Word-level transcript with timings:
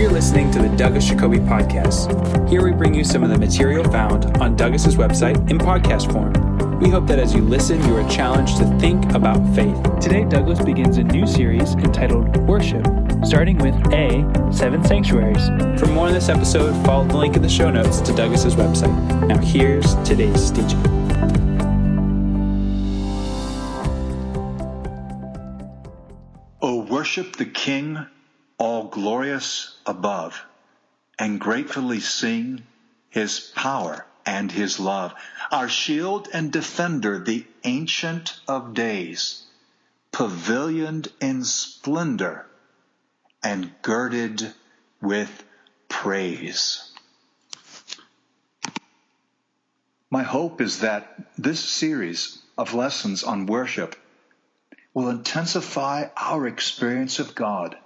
You're 0.00 0.10
listening 0.10 0.50
to 0.52 0.62
the 0.62 0.74
Douglas 0.78 1.06
Jacoby 1.06 1.36
Podcast. 1.40 2.48
Here 2.48 2.64
we 2.64 2.72
bring 2.72 2.94
you 2.94 3.04
some 3.04 3.22
of 3.22 3.28
the 3.28 3.36
material 3.36 3.84
found 3.84 4.34
on 4.38 4.56
Douglas's 4.56 4.96
website 4.96 5.50
in 5.50 5.58
podcast 5.58 6.10
form. 6.10 6.78
We 6.80 6.88
hope 6.88 7.06
that 7.08 7.18
as 7.18 7.34
you 7.34 7.42
listen, 7.42 7.86
you 7.86 7.98
are 7.98 8.08
challenged 8.08 8.56
to 8.56 8.78
think 8.78 9.12
about 9.12 9.46
faith. 9.54 9.78
Today, 10.00 10.24
Douglas 10.24 10.58
begins 10.58 10.96
a 10.96 11.02
new 11.02 11.26
series 11.26 11.74
entitled 11.74 12.34
Worship, 12.48 12.82
starting 13.26 13.58
with 13.58 13.74
A, 13.92 14.24
Seven 14.50 14.82
Sanctuaries. 14.86 15.48
For 15.78 15.84
more 15.88 16.06
on 16.06 16.14
this 16.14 16.30
episode, 16.30 16.72
follow 16.86 17.06
the 17.06 17.18
link 17.18 17.36
in 17.36 17.42
the 17.42 17.48
show 17.50 17.70
notes 17.70 18.00
to 18.00 18.14
Douglas's 18.14 18.54
website. 18.54 19.26
Now, 19.26 19.36
here's 19.36 19.96
today's 19.96 20.50
teaching. 20.50 20.80
O 26.62 26.86
worship 26.88 27.36
the 27.36 27.44
King, 27.44 28.06
glorious 28.90 29.76
above, 29.86 30.44
and 31.18 31.40
gratefully 31.40 32.00
sing 32.00 32.66
his 33.08 33.40
power 33.54 34.06
and 34.26 34.52
his 34.52 34.78
love, 34.78 35.14
our 35.50 35.68
shield 35.68 36.28
and 36.32 36.52
defender, 36.52 37.18
the 37.18 37.46
ancient 37.64 38.38
of 38.46 38.74
days, 38.74 39.44
pavilioned 40.12 41.08
in 41.20 41.44
splendor 41.44 42.46
and 43.42 43.72
girded 43.82 44.52
with 45.00 45.44
praise. 45.88 46.90
My 50.10 50.22
hope 50.22 50.60
is 50.60 50.80
that 50.80 51.16
this 51.38 51.60
series 51.60 52.38
of 52.58 52.74
lessons 52.74 53.22
on 53.22 53.46
worship 53.46 53.96
will 54.92 55.08
intensify 55.08 56.08
our 56.16 56.46
experience 56.46 57.20
of 57.20 57.34
God. 57.34 57.76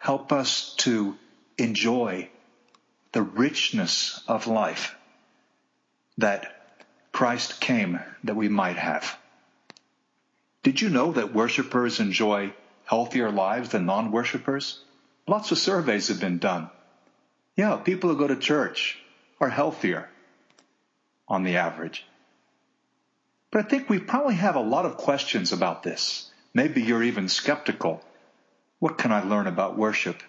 Help 0.00 0.32
us 0.32 0.74
to 0.76 1.14
enjoy 1.58 2.30
the 3.12 3.20
richness 3.20 4.22
of 4.26 4.46
life 4.46 4.96
that 6.16 6.80
Christ 7.12 7.60
came 7.60 8.00
that 8.24 8.34
we 8.34 8.48
might 8.48 8.76
have. 8.76 9.18
Did 10.62 10.80
you 10.80 10.88
know 10.88 11.12
that 11.12 11.34
worshipers 11.34 12.00
enjoy 12.00 12.54
healthier 12.86 13.30
lives 13.30 13.68
than 13.68 13.84
non 13.84 14.10
worshipers? 14.10 14.82
Lots 15.26 15.52
of 15.52 15.58
surveys 15.58 16.08
have 16.08 16.18
been 16.18 16.38
done. 16.38 16.70
Yeah, 17.54 17.76
people 17.76 18.08
who 18.08 18.16
go 18.16 18.26
to 18.26 18.36
church 18.36 18.98
are 19.38 19.50
healthier 19.50 20.08
on 21.28 21.42
the 21.44 21.58
average. 21.58 22.06
But 23.50 23.66
I 23.66 23.68
think 23.68 23.90
we 23.90 23.98
probably 23.98 24.36
have 24.36 24.56
a 24.56 24.60
lot 24.60 24.86
of 24.86 24.96
questions 24.96 25.52
about 25.52 25.82
this. 25.82 26.30
Maybe 26.54 26.80
you're 26.80 27.02
even 27.02 27.28
skeptical. 27.28 28.02
What 28.80 28.98
can 28.98 29.12
I 29.12 29.22
learn 29.22 29.46
about 29.46 29.78
worship? 29.78 30.22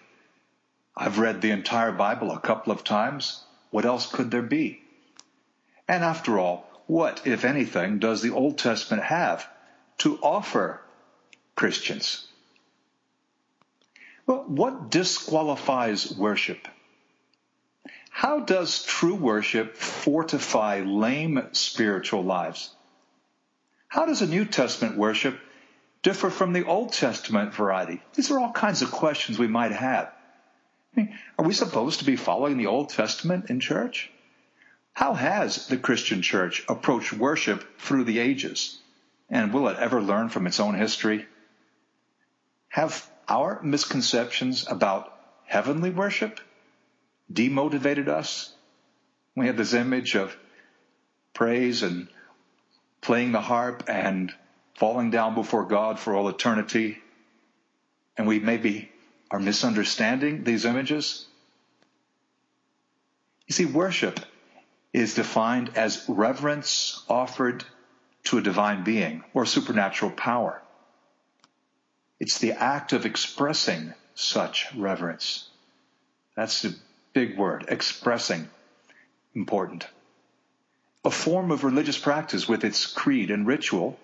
I've 0.96 1.18
read 1.18 1.40
the 1.40 1.50
entire 1.50 1.90
Bible 1.90 2.30
a 2.30 2.38
couple 2.38 2.72
of 2.72 2.84
times. 2.84 3.42
What 3.70 3.86
else 3.86 4.06
could 4.06 4.30
there 4.30 4.42
be? 4.42 4.82
And 5.88 6.04
after 6.04 6.38
all, 6.38 6.68
what, 6.86 7.26
if 7.26 7.44
anything, 7.44 7.98
does 7.98 8.20
the 8.20 8.30
Old 8.30 8.58
Testament 8.58 9.02
have 9.04 9.48
to 9.98 10.18
offer 10.22 10.82
Christians? 11.56 12.26
Well, 14.26 14.44
what 14.46 14.90
disqualifies 14.90 16.12
worship? 16.14 16.68
How 18.10 18.40
does 18.40 18.84
true 18.84 19.14
worship 19.14 19.76
fortify 19.76 20.80
lame 20.80 21.48
spiritual 21.52 22.22
lives? 22.22 22.70
How 23.88 24.04
does 24.04 24.20
a 24.20 24.26
New 24.26 24.44
Testament 24.44 24.98
worship 24.98 25.40
differ 26.02 26.30
from 26.30 26.52
the 26.52 26.64
Old 26.64 26.92
Testament 26.92 27.54
variety? 27.54 28.02
These 28.14 28.30
are 28.30 28.38
all 28.38 28.52
kinds 28.52 28.82
of 28.82 28.90
questions 28.90 29.38
we 29.38 29.46
might 29.46 29.72
have. 29.72 30.12
I 30.94 31.00
mean, 31.00 31.18
are 31.38 31.46
we 31.46 31.54
supposed 31.54 32.00
to 32.00 32.04
be 32.04 32.16
following 32.16 32.58
the 32.58 32.66
Old 32.66 32.90
Testament 32.90 33.48
in 33.50 33.60
church? 33.60 34.10
How 34.92 35.14
has 35.14 35.68
the 35.68 35.78
Christian 35.78 36.20
church 36.20 36.64
approached 36.68 37.12
worship 37.12 37.80
through 37.80 38.04
the 38.04 38.18
ages? 38.18 38.78
And 39.30 39.52
will 39.52 39.68
it 39.68 39.78
ever 39.78 40.02
learn 40.02 40.28
from 40.28 40.46
its 40.46 40.60
own 40.60 40.74
history? 40.74 41.26
Have 42.68 43.08
our 43.28 43.62
misconceptions 43.62 44.66
about 44.68 45.18
heavenly 45.46 45.90
worship 45.90 46.40
demotivated 47.32 48.08
us? 48.08 48.52
We 49.34 49.46
have 49.46 49.56
this 49.56 49.72
image 49.72 50.14
of 50.14 50.36
praise 51.32 51.82
and 51.82 52.08
playing 53.00 53.32
the 53.32 53.40
harp 53.40 53.84
and 53.88 54.32
falling 54.74 55.10
down 55.10 55.34
before 55.34 55.64
God 55.64 55.98
for 55.98 56.14
all 56.14 56.28
eternity, 56.28 56.98
and 58.16 58.26
we 58.26 58.40
maybe 58.40 58.90
are 59.30 59.38
misunderstanding 59.38 60.44
these 60.44 60.64
images? 60.64 61.26
You 63.46 63.54
see, 63.54 63.66
worship 63.66 64.20
is 64.92 65.14
defined 65.14 65.76
as 65.76 66.04
reverence 66.08 67.02
offered 67.08 67.64
to 68.24 68.38
a 68.38 68.42
divine 68.42 68.84
being 68.84 69.24
or 69.34 69.46
supernatural 69.46 70.10
power. 70.10 70.62
It's 72.20 72.38
the 72.38 72.52
act 72.52 72.92
of 72.92 73.06
expressing 73.06 73.94
such 74.14 74.72
reverence. 74.74 75.48
That's 76.36 76.62
the 76.62 76.74
big 77.12 77.36
word, 77.36 77.64
expressing. 77.68 78.48
Important 79.34 79.86
a 81.04 81.10
form 81.10 81.50
of 81.50 81.64
religious 81.64 81.98
practice 81.98 82.48
with 82.48 82.64
its 82.64 82.86
creed 82.86 83.30
and 83.30 83.46
ritual, 83.46 83.98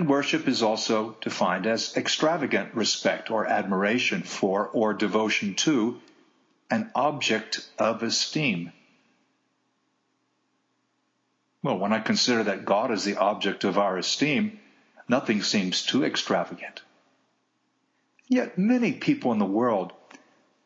and 0.00 0.08
worship 0.08 0.48
is 0.48 0.62
also 0.62 1.14
defined 1.20 1.66
as 1.66 1.94
extravagant 1.94 2.74
respect 2.74 3.30
or 3.30 3.46
admiration 3.46 4.22
for 4.22 4.66
or 4.68 4.94
devotion 4.94 5.54
to 5.54 6.00
an 6.70 6.90
object 6.94 7.68
of 7.78 8.02
esteem. 8.02 8.72
Well, 11.62 11.76
when 11.76 11.92
I 11.92 12.00
consider 12.00 12.44
that 12.44 12.64
God 12.64 12.90
is 12.90 13.04
the 13.04 13.18
object 13.18 13.64
of 13.64 13.76
our 13.76 13.98
esteem, 13.98 14.58
nothing 15.06 15.42
seems 15.42 15.84
too 15.84 16.02
extravagant. 16.02 16.80
Yet 18.26 18.56
many 18.56 18.92
people 18.92 19.32
in 19.32 19.38
the 19.38 19.44
world 19.44 19.92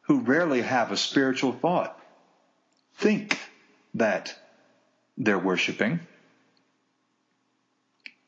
who 0.03 0.21
rarely 0.21 0.63
have 0.63 0.93
a 0.93 0.97
spiritual 0.97 1.51
thought 1.55 2.01
think 2.99 3.41
that 3.95 4.39
they're 5.19 5.41
worshiping. 5.41 5.99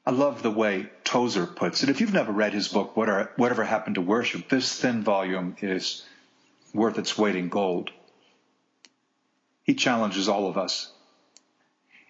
I 0.07 0.13
love 0.13 0.43
the 0.43 0.51
way 0.51 0.89
Tozer 1.03 1.47
puts 1.47 1.83
it. 1.83 1.89
If 1.89 2.01
you've 2.01 2.13
never 2.13 2.33
read 2.33 2.53
his 2.53 2.69
book, 2.69 2.97
Whatever 2.97 3.65
Happened 3.65 3.97
to 3.97 4.01
Worship, 4.01 4.49
this 4.49 4.81
thin 4.81 5.03
volume 5.03 5.57
is 5.61 6.05
worth 6.73 6.99
its 6.99 7.19
weight 7.19 7.35
in 7.35 7.49
gold. 7.49 7.91
He 9.65 9.75
challenges 9.75 10.29
all 10.29 10.49
of 10.49 10.57
us. 10.57 10.93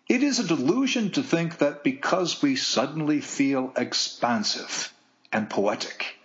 It 0.09 0.23
is 0.23 0.39
a 0.39 0.47
delusion 0.47 1.11
to 1.13 1.23
think 1.23 1.59
that 1.59 1.83
because 1.83 2.43
we 2.43 2.55
suddenly 2.57 3.21
feel 3.21 3.73
expansive 3.77 4.93
and 5.33 5.49
poetic 5.49 6.19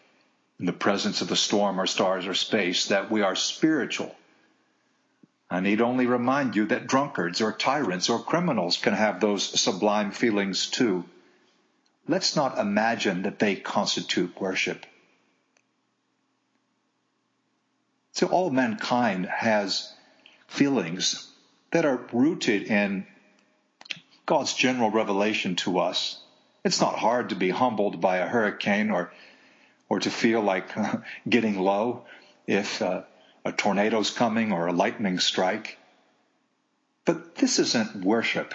in 0.59 0.65
the 0.65 0.73
presence 0.73 1.21
of 1.21 1.29
the 1.29 1.35
storm 1.35 1.79
or 1.79 1.87
stars 1.87 2.27
or 2.27 2.33
space, 2.33 2.87
that 2.87 3.09
we 3.09 3.21
are 3.21 3.35
spiritual 3.35 4.13
I 5.51 5.59
need 5.59 5.81
only 5.81 6.05
remind 6.05 6.55
you 6.55 6.67
that 6.67 6.87
drunkards 6.87 7.41
or 7.41 7.51
tyrants 7.51 8.09
or 8.09 8.19
criminals 8.19 8.77
can 8.77 8.93
have 8.93 9.19
those 9.19 9.43
sublime 9.59 10.11
feelings 10.11 10.67
too. 10.67 11.03
Let's 12.07 12.35
not 12.35 12.57
imagine 12.57 13.23
that 13.23 13.39
they 13.39 13.55
constitute 13.55 14.39
worship. 14.39 14.85
So 18.13 18.27
all 18.27 18.49
mankind 18.49 19.25
has 19.25 19.93
feelings 20.47 21.27
that 21.71 21.85
are 21.85 22.05
rooted 22.11 22.63
in 22.63 23.07
God's 24.25 24.53
general 24.53 24.89
revelation 24.89 25.55
to 25.57 25.79
us. 25.79 26.21
It's 26.63 26.81
not 26.81 26.99
hard 26.99 27.29
to 27.29 27.35
be 27.35 27.49
humbled 27.49 28.01
by 28.01 28.17
a 28.17 28.27
hurricane 28.27 28.91
or 28.91 29.11
or 29.89 29.99
to 29.99 30.09
feel 30.09 30.41
like 30.41 30.69
getting 31.29 31.59
low 31.59 32.05
if 32.47 32.81
uh, 32.81 33.01
a 33.43 33.51
tornado's 33.51 34.09
coming 34.09 34.53
or 34.53 34.67
a 34.67 34.73
lightning 34.73 35.19
strike. 35.19 35.77
But 37.03 37.35
this 37.35 37.59
isn't 37.59 38.05
worship. 38.05 38.53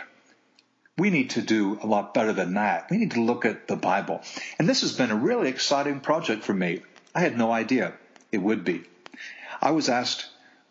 We 0.99 1.11
need 1.11 1.31
to 1.31 1.43
do 1.43 1.79
a 1.83 1.87
lot 1.87 2.15
better 2.15 2.33
than 2.33 2.55
that. 2.55 2.91
We 2.91 2.97
need 2.97 3.13
to 3.13 3.21
look 3.21 3.45
at 3.45 3.69
the 3.69 3.77
Bible. 3.77 4.23
And 4.59 4.69
this 4.69 4.81
has 4.81 4.95
been 4.95 5.11
a 5.11 5.17
really 5.17 5.49
exciting 5.49 6.01
project 6.01 6.43
for 6.43 6.55
me. 6.55 6.83
I 7.15 7.21
had 7.21 7.37
no 7.37 7.53
idea 7.53 7.93
it 8.33 8.39
would 8.39 8.65
be. 8.65 8.85
I 9.61 9.73
was 9.73 9.89
asked 9.89 10.27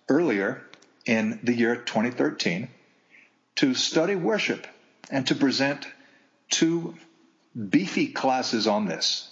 earlier 0.10 0.64
in 1.06 1.40
the 1.44 1.54
year 1.54 1.76
2013 1.76 2.70
to 3.58 3.74
study 3.76 4.16
worship 4.16 4.68
and 5.12 5.28
to 5.28 5.36
present 5.36 5.88
two 6.50 6.96
beefy 7.70 8.08
classes 8.08 8.68
on 8.68 8.86
this 8.86 9.30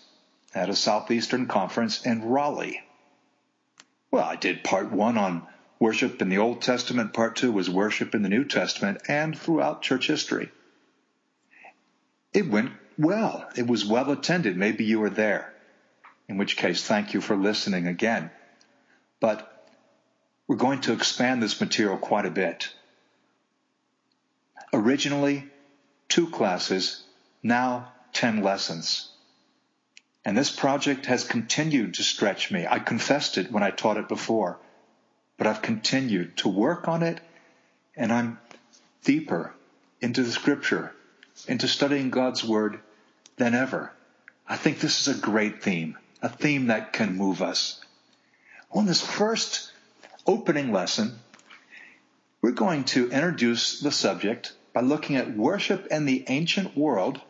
at 0.53 0.69
a 0.69 0.75
Southeastern 0.75 1.47
conference 1.47 2.05
in 2.05 2.23
Raleigh. 2.23 2.81
Well, 4.11 4.23
I 4.23 4.35
did 4.35 4.63
part 4.63 4.91
one 4.91 5.17
on 5.17 5.47
worship 5.79 6.21
in 6.21 6.29
the 6.29 6.37
Old 6.37 6.61
Testament, 6.61 7.13
part 7.13 7.35
two 7.35 7.51
was 7.51 7.69
worship 7.69 8.13
in 8.13 8.21
the 8.21 8.29
New 8.29 8.45
Testament, 8.45 9.01
and 9.07 9.37
throughout 9.37 9.81
church 9.81 10.07
history. 10.07 10.51
It 12.33 12.49
went 12.49 12.71
well. 12.97 13.47
It 13.55 13.67
was 13.67 13.85
well 13.85 14.11
attended. 14.11 14.57
Maybe 14.57 14.83
you 14.85 14.99
were 14.99 15.09
there, 15.09 15.53
in 16.27 16.37
which 16.37 16.57
case, 16.57 16.83
thank 16.83 17.13
you 17.13 17.21
for 17.21 17.35
listening 17.35 17.87
again. 17.87 18.31
But 19.19 19.49
we're 20.47 20.55
going 20.55 20.81
to 20.81 20.93
expand 20.93 21.41
this 21.41 21.61
material 21.61 21.97
quite 21.97 22.25
a 22.25 22.31
bit. 22.31 22.73
Originally, 24.73 25.45
two 26.09 26.29
classes, 26.29 27.03
now 27.41 27.91
10 28.13 28.43
lessons. 28.43 29.09
And 30.25 30.37
this 30.37 30.49
project 30.49 31.05
has 31.07 31.23
continued 31.23 31.95
to 31.95 32.03
stretch 32.03 32.51
me. 32.51 32.65
I 32.67 32.79
confessed 32.79 33.37
it 33.37 33.51
when 33.51 33.63
I 33.63 33.71
taught 33.71 33.97
it 33.97 34.07
before, 34.07 34.57
but 35.37 35.47
I've 35.47 35.61
continued 35.61 36.37
to 36.37 36.49
work 36.49 36.87
on 36.87 37.03
it, 37.03 37.19
and 37.95 38.11
I'm 38.11 38.39
deeper 39.03 39.53
into 40.01 40.23
the 40.23 40.31
scripture, 40.31 40.93
into 41.47 41.67
studying 41.67 42.09
God's 42.09 42.43
word 42.43 42.79
than 43.37 43.55
ever. 43.55 43.91
I 44.47 44.57
think 44.57 44.79
this 44.79 45.07
is 45.07 45.17
a 45.17 45.21
great 45.21 45.63
theme, 45.63 45.97
a 46.21 46.29
theme 46.29 46.67
that 46.67 46.93
can 46.93 47.15
move 47.15 47.41
us. 47.41 47.79
On 48.71 48.85
this 48.85 49.01
first 49.01 49.71
opening 50.25 50.71
lesson, 50.71 51.19
we're 52.41 52.51
going 52.51 52.83
to 52.85 53.09
introduce 53.09 53.79
the 53.79 53.91
subject 53.91 54.53
by 54.73 54.81
looking 54.81 55.15
at 55.15 55.35
worship 55.35 55.87
in 55.87 56.05
the 56.05 56.25
ancient 56.27 56.75
world. 56.75 57.21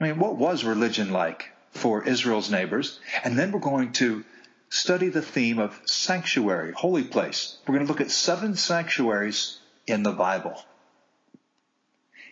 I 0.00 0.04
mean, 0.04 0.18
what 0.18 0.36
was 0.36 0.64
religion 0.64 1.10
like 1.10 1.50
for 1.70 2.06
Israel's 2.06 2.50
neighbors? 2.50 3.00
And 3.24 3.38
then 3.38 3.50
we're 3.50 3.60
going 3.60 3.92
to 3.94 4.24
study 4.68 5.08
the 5.08 5.22
theme 5.22 5.58
of 5.58 5.80
sanctuary, 5.86 6.72
holy 6.72 7.04
place. 7.04 7.58
We're 7.66 7.74
going 7.74 7.86
to 7.86 7.92
look 7.92 8.00
at 8.00 8.10
seven 8.10 8.56
sanctuaries 8.56 9.58
in 9.86 10.02
the 10.02 10.12
Bible. 10.12 10.62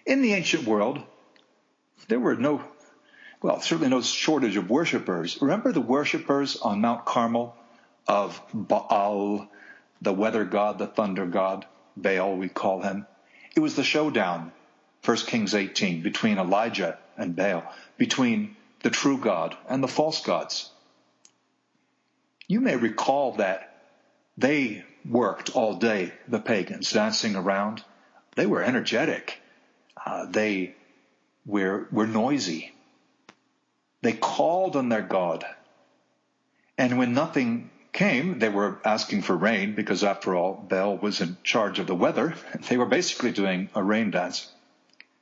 In 0.05 0.23
the 0.23 0.35
ancient 0.35 0.67
world, 0.67 1.01
there 2.09 2.19
were 2.19 2.37
no, 2.37 2.63
well, 3.41 3.61
certainly 3.61 3.89
no 3.89 4.01
shortage 4.01 4.57
of 4.57 4.69
worshipers. 4.69 5.41
Remember 5.41 5.73
the 5.73 5.81
worshipers 5.81 6.57
on 6.57 6.81
Mount 6.81 7.05
Carmel 7.05 7.57
of 8.09 8.41
Baal, 8.53 9.49
the 10.01 10.13
weather 10.13 10.45
god, 10.45 10.79
the 10.79 10.87
thunder 10.87 11.27
god, 11.27 11.67
Baal, 11.97 12.37
we 12.37 12.49
call 12.49 12.83
him. 12.83 13.07
It 13.55 13.61
was 13.61 13.77
the 13.77 13.85
showdown, 13.85 14.53
1 15.05 15.17
Kings 15.19 15.55
18, 15.55 16.03
between 16.03 16.39
Elijah 16.39 16.99
and 17.17 17.37
Baal, 17.37 17.65
between 17.97 18.57
the 18.81 18.91
true 18.91 19.19
God 19.19 19.57
and 19.69 19.83
the 19.83 19.89
false 19.89 20.23
gods. 20.23 20.71
You 22.49 22.61
may 22.61 22.77
recall 22.77 23.33
that 23.33 23.85
they 24.37 24.85
worked 25.09 25.51
all 25.55 25.77
day, 25.77 26.13
the 26.27 26.41
pagans, 26.41 26.91
dancing 26.91 27.37
around. 27.37 27.85
They 28.35 28.47
were 28.47 28.63
energetic. 28.63 29.42
Uh, 29.97 30.27
they 30.27 30.75
were, 31.47 31.87
were 31.91 32.07
noisy. 32.07 32.73
They 34.03 34.13
called 34.13 34.77
on 34.77 34.89
their 34.89 35.03
God. 35.03 35.45
And 36.79 36.99
when 36.99 37.15
nothing 37.15 37.71
came, 37.93 38.39
they 38.39 38.49
were 38.49 38.79
asking 38.85 39.23
for 39.23 39.37
rain 39.37 39.75
because, 39.75 40.03
after 40.03 40.35
all, 40.35 40.55
Baal 40.55 40.97
was 40.97 41.21
in 41.21 41.37
charge 41.45 41.79
of 41.79 41.87
the 41.87 41.95
weather. 41.95 42.35
They 42.69 42.77
were 42.77 42.87
basically 42.87 43.33
doing 43.33 43.69
a 43.75 43.83
rain 43.83 44.11
dance. 44.11 44.51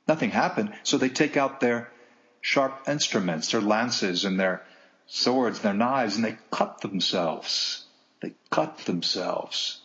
Nothing 0.07 0.31
happened, 0.31 0.73
so 0.83 0.97
they 0.97 1.09
take 1.09 1.37
out 1.37 1.59
their 1.59 1.91
sharp 2.39 2.87
instruments, 2.87 3.51
their 3.51 3.61
lances 3.61 4.25
and 4.25 4.39
their 4.39 4.63
swords, 5.05 5.59
their 5.59 5.73
knives, 5.73 6.15
and 6.15 6.25
they 6.25 6.37
cut 6.49 6.81
themselves. 6.81 7.85
They 8.21 8.33
cut 8.49 8.77
themselves. 8.79 9.80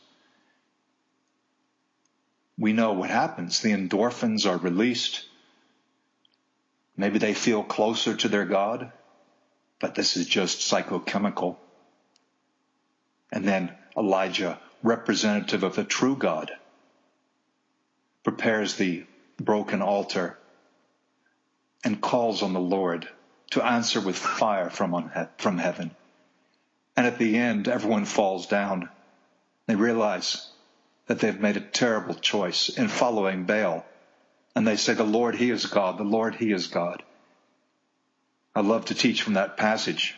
We 2.58 2.72
know 2.72 2.92
what 2.92 3.10
happens. 3.10 3.60
The 3.60 3.72
endorphins 3.72 4.48
are 4.48 4.56
released. 4.56 5.24
Maybe 6.96 7.18
they 7.18 7.34
feel 7.34 7.62
closer 7.62 8.16
to 8.16 8.28
their 8.28 8.46
God, 8.46 8.92
but 9.78 9.94
this 9.94 10.16
is 10.16 10.26
just 10.26 10.70
psychochemical. 10.70 11.56
And 13.30 13.46
then 13.46 13.74
Elijah, 13.96 14.58
representative 14.82 15.62
of 15.62 15.76
the 15.76 15.84
true 15.84 16.16
God, 16.16 16.50
prepares 18.24 18.76
the 18.76 19.04
broken 19.38 19.82
altar 19.82 20.38
and 21.84 22.00
calls 22.00 22.42
on 22.42 22.54
the 22.54 22.60
Lord 22.60 23.08
to 23.50 23.64
answer 23.64 24.00
with 24.00 24.16
fire 24.16 24.70
from, 24.70 25.10
from 25.38 25.58
heaven. 25.58 25.94
And 26.96 27.06
at 27.06 27.18
the 27.18 27.36
end, 27.36 27.68
everyone 27.68 28.06
falls 28.06 28.46
down. 28.46 28.88
They 29.66 29.76
realize 29.76 30.48
that 31.06 31.20
they've 31.20 31.40
made 31.40 31.56
a 31.56 31.60
terrible 31.60 32.14
choice 32.14 32.68
in 32.68 32.88
following 32.88 33.44
Baal. 33.44 33.84
And 34.54 34.66
they 34.66 34.76
say, 34.76 34.94
The 34.94 35.04
Lord, 35.04 35.34
He 35.34 35.50
is 35.50 35.66
God. 35.66 35.98
The 35.98 36.04
Lord, 36.04 36.34
He 36.34 36.52
is 36.52 36.66
God. 36.66 37.02
I 38.54 38.60
love 38.60 38.86
to 38.86 38.94
teach 38.94 39.22
from 39.22 39.34
that 39.34 39.56
passage 39.56 40.16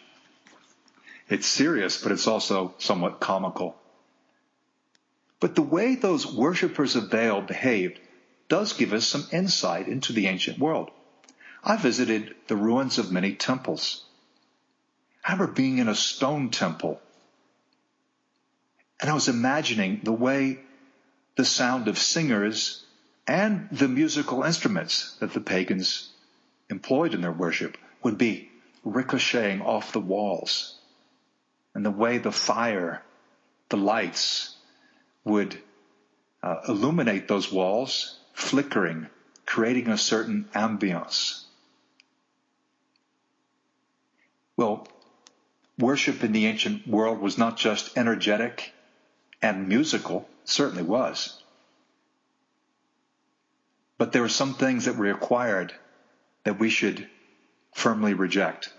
it's 1.29 1.46
serious, 1.46 2.02
but 2.02 2.12
it's 2.12 2.26
also 2.26 2.75
somewhat 2.79 3.20
comical. 3.20 3.76
But 5.40 5.55
the 5.55 5.62
way 5.62 5.94
those 5.94 6.26
worshippers 6.26 6.96
of 6.96 7.11
Baal 7.11 7.43
behaved 7.43 8.00
does 8.49 8.73
give 8.73 8.93
us 8.93 9.06
some 9.06 9.26
insight 9.31 9.88
into 9.88 10.12
the 10.12 10.26
ancient 10.26 10.58
world. 10.58 10.91
I 11.62 11.76
visited 11.76 12.34
the 12.46 12.56
ruins 12.56 12.99
of 12.99 13.12
many 13.12 13.34
temples. 13.34 14.05
I 15.25 15.32
remember 15.32 15.52
being 15.52 15.79
in 15.79 15.88
a 15.88 15.94
stone 15.94 16.50
temple, 16.50 17.00
and 19.00 19.11
I 19.11 19.14
was 19.14 19.29
imagining 19.29 20.00
the 20.02 20.12
way 20.12 20.61
the 21.38 21.44
sound 21.44 21.87
of 21.87 21.96
singers 21.96 22.85
and 23.25 23.69
the 23.70 23.87
musical 23.87 24.43
instruments 24.43 25.14
that 25.20 25.32
the 25.32 25.40
pagans 25.40 26.11
employed 26.69 27.14
in 27.14 27.20
their 27.20 27.31
worship 27.31 27.79
would 28.02 28.19
be 28.19 28.50
ricocheting 28.82 29.62
off 29.62 29.93
the 29.93 30.00
walls 30.00 30.75
and 31.76 31.87
the 31.87 31.93
way 31.93 32.19
the 32.19 32.32
fire, 32.32 33.02
the 33.69 33.76
lights 33.76 34.56
would 35.25 35.56
uh, 36.43 36.56
illuminate 36.67 37.29
those 37.29 37.52
walls, 37.52 38.19
flickering, 38.32 39.06
creating 39.46 39.87
a 39.87 39.96
certain 39.96 40.49
ambience. 40.56 41.44
Well, 44.56 44.88
worship 45.79 46.25
in 46.25 46.32
the 46.32 46.46
ancient 46.46 46.88
world 46.88 47.20
was 47.20 47.38
not 47.38 47.56
just 47.56 47.96
energetic 47.96 48.73
and 49.40 49.69
musical, 49.69 50.29
certainly 50.44 50.82
was. 50.82 51.43
But 53.99 54.12
there 54.12 54.23
were 54.23 54.29
some 54.29 54.55
things 54.55 54.85
that 54.85 54.96
were 54.96 55.06
required 55.06 55.73
that 56.44 56.58
we 56.58 56.70
should 56.70 57.08
firmly 57.75 58.14
reject. 58.14 58.73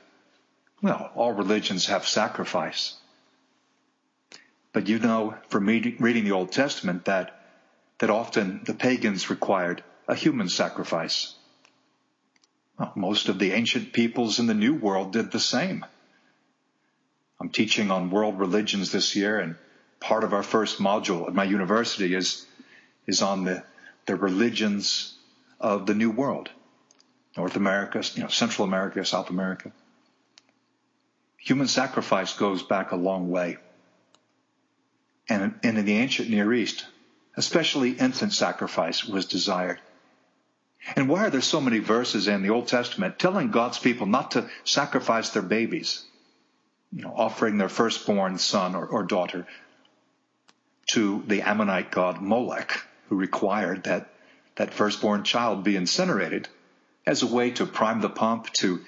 Well, 0.82 1.12
all 1.16 1.34
religions 1.34 1.88
have 1.88 2.08
sacrifice. 2.08 2.96
But 4.72 4.88
you 4.88 5.00
know 5.00 5.36
from 5.50 5.66
reading 5.68 6.24
the 6.24 6.32
Old 6.32 6.52
Testament 6.52 7.06
that, 7.06 7.42
that 8.00 8.10
often 8.10 8.62
the 8.64 8.74
pagans 8.74 9.30
required 9.30 9.84
a 10.08 10.16
human 10.16 10.48
sacrifice. 10.48 11.36
Well, 12.78 12.94
most 12.96 13.28
of 13.28 13.40
the 13.40 13.52
ancient 13.52 13.92
peoples 13.92 14.40
in 14.40 14.48
the 14.48 14.54
New 14.54 14.74
World 14.74 15.12
did 15.12 15.32
the 15.32 15.40
same. 15.40 15.86
I'm 17.42 17.50
teaching 17.50 17.92
on 17.92 18.10
world 18.10 18.40
religions 18.40 18.92
this 18.92 19.16
year, 19.16 19.40
and 19.40 19.56
part 20.00 20.24
of 20.24 20.34
our 20.34 20.44
first 20.44 20.80
module 20.80 21.28
at 21.28 21.34
my 21.34 21.44
university 21.44 22.14
is, 22.14 22.46
is 23.06 23.22
on 23.22 23.44
the, 23.44 23.64
the 24.06 24.16
religions 24.16 25.14
of 25.60 25.86
the 25.86 25.94
New 25.94 26.12
World. 26.12 26.50
North 27.38 27.56
America, 27.56 28.02
you 28.16 28.24
know, 28.24 28.30
Central 28.30 28.68
America, 28.68 29.04
South 29.06 29.30
America. 29.30 29.72
Human 31.38 31.68
sacrifice 31.68 32.34
goes 32.36 32.64
back 32.64 32.92
a 32.92 32.96
long 32.96 33.30
way. 33.30 33.58
And, 35.28 35.60
and 35.64 35.78
in 35.78 35.86
the 35.86 35.98
ancient 35.98 36.30
Near 36.30 36.52
East, 36.54 36.86
especially 37.38 37.92
infant 37.92 38.34
sacrifice 38.34 39.06
was 39.06 39.26
desired. 39.26 39.80
And 40.96 41.08
why 41.08 41.26
are 41.26 41.30
there 41.30 41.42
so 41.42 41.62
many 41.62 41.80
verses 41.80 42.28
in 42.28 42.42
the 42.42 42.50
Old 42.50 42.68
Testament 42.68 43.20
telling 43.20 43.52
God's 43.52 43.78
people 43.78 44.08
not 44.08 44.32
to 44.32 44.50
sacrifice 44.64 45.30
their 45.30 45.44
babies? 45.44 46.04
You 46.92 47.04
know, 47.04 47.14
offering 47.16 47.58
their 47.58 47.70
firstborn 47.70 48.40
son 48.40 48.76
or, 48.76 48.86
or 48.86 49.04
daughter 49.04 49.46
to 50.94 51.24
the 51.28 51.42
Ammonite 51.42 51.92
god 51.92 52.22
Molech, 52.22 52.84
who 53.08 53.16
required 53.16 53.84
that 53.84 54.10
that 54.56 54.74
firstborn 54.74 55.24
child 55.24 55.64
be 55.64 55.76
incinerated 55.76 56.48
as 57.06 57.24
a 57.24 57.28
way 57.28 57.52
to 57.52 57.66
prime 57.66 58.02
the 58.02 58.10
pump, 58.10 58.52
to 58.54 58.82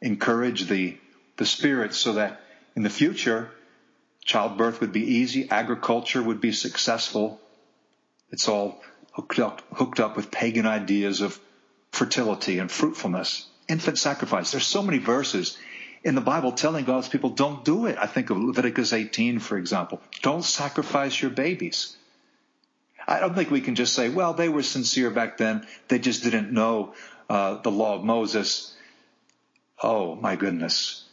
encourage 0.00 0.68
the 0.68 0.96
the 1.36 1.46
spirit 1.46 1.94
so 1.94 2.14
that 2.14 2.40
in 2.76 2.82
the 2.82 2.90
future, 2.90 3.50
childbirth 4.24 4.80
would 4.80 4.92
be 4.92 5.16
easy, 5.16 5.50
agriculture 5.50 6.22
would 6.22 6.40
be 6.40 6.52
successful. 6.52 7.40
It's 8.30 8.48
all 8.48 8.82
hooked 9.12 9.38
up, 9.38 9.62
hooked 9.72 10.00
up 10.00 10.16
with 10.16 10.30
pagan 10.30 10.66
ideas 10.66 11.20
of 11.20 11.38
fertility 11.92 12.58
and 12.58 12.70
fruitfulness. 12.70 13.46
Infant 13.68 13.98
sacrifice. 13.98 14.50
There's 14.50 14.66
so 14.66 14.82
many 14.82 14.98
verses 14.98 15.58
in 16.02 16.14
the 16.14 16.20
Bible 16.20 16.52
telling 16.52 16.84
God's 16.84 17.08
people, 17.08 17.30
don't 17.30 17.64
do 17.64 17.86
it. 17.86 17.96
I 17.98 18.06
think 18.06 18.30
of 18.30 18.38
Leviticus 18.38 18.92
18, 18.92 19.38
for 19.38 19.58
example. 19.58 20.00
Don't 20.22 20.44
sacrifice 20.44 21.20
your 21.20 21.30
babies. 21.30 21.96
I 23.06 23.20
don't 23.20 23.34
think 23.34 23.50
we 23.50 23.60
can 23.60 23.74
just 23.74 23.94
say, 23.94 24.08
well, 24.08 24.34
they 24.34 24.48
were 24.48 24.62
sincere 24.62 25.10
back 25.10 25.36
then. 25.36 25.66
They 25.88 25.98
just 25.98 26.22
didn't 26.22 26.52
know 26.52 26.94
uh, 27.28 27.60
the 27.62 27.70
law 27.70 27.96
of 27.96 28.04
Moses. 28.04 28.74
Oh, 29.82 30.14
my 30.14 30.36
goodness. 30.36 31.04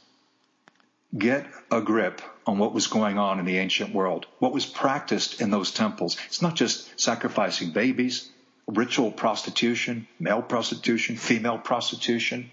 get 1.18 1.46
a 1.72 1.82
grip 1.82 2.22
on 2.46 2.58
what 2.58 2.74
was 2.74 2.88
going 2.88 3.18
on 3.18 3.40
in 3.40 3.46
the 3.46 3.58
ancient 3.58 3.94
world, 3.94 4.26
what 4.40 4.54
was 4.54 4.66
practiced 4.66 5.42
in 5.42 5.52
those 5.52 5.72
temples. 5.72 6.18
It's 6.28 6.42
not 6.42 6.56
just 6.56 7.00
sacrificing 7.00 7.72
babies, 7.72 8.30
ritual 8.68 9.12
prostitution, 9.12 10.08
male 10.20 10.42
prostitution, 10.42 11.16
female 11.18 11.58
prostitution, 11.58 12.52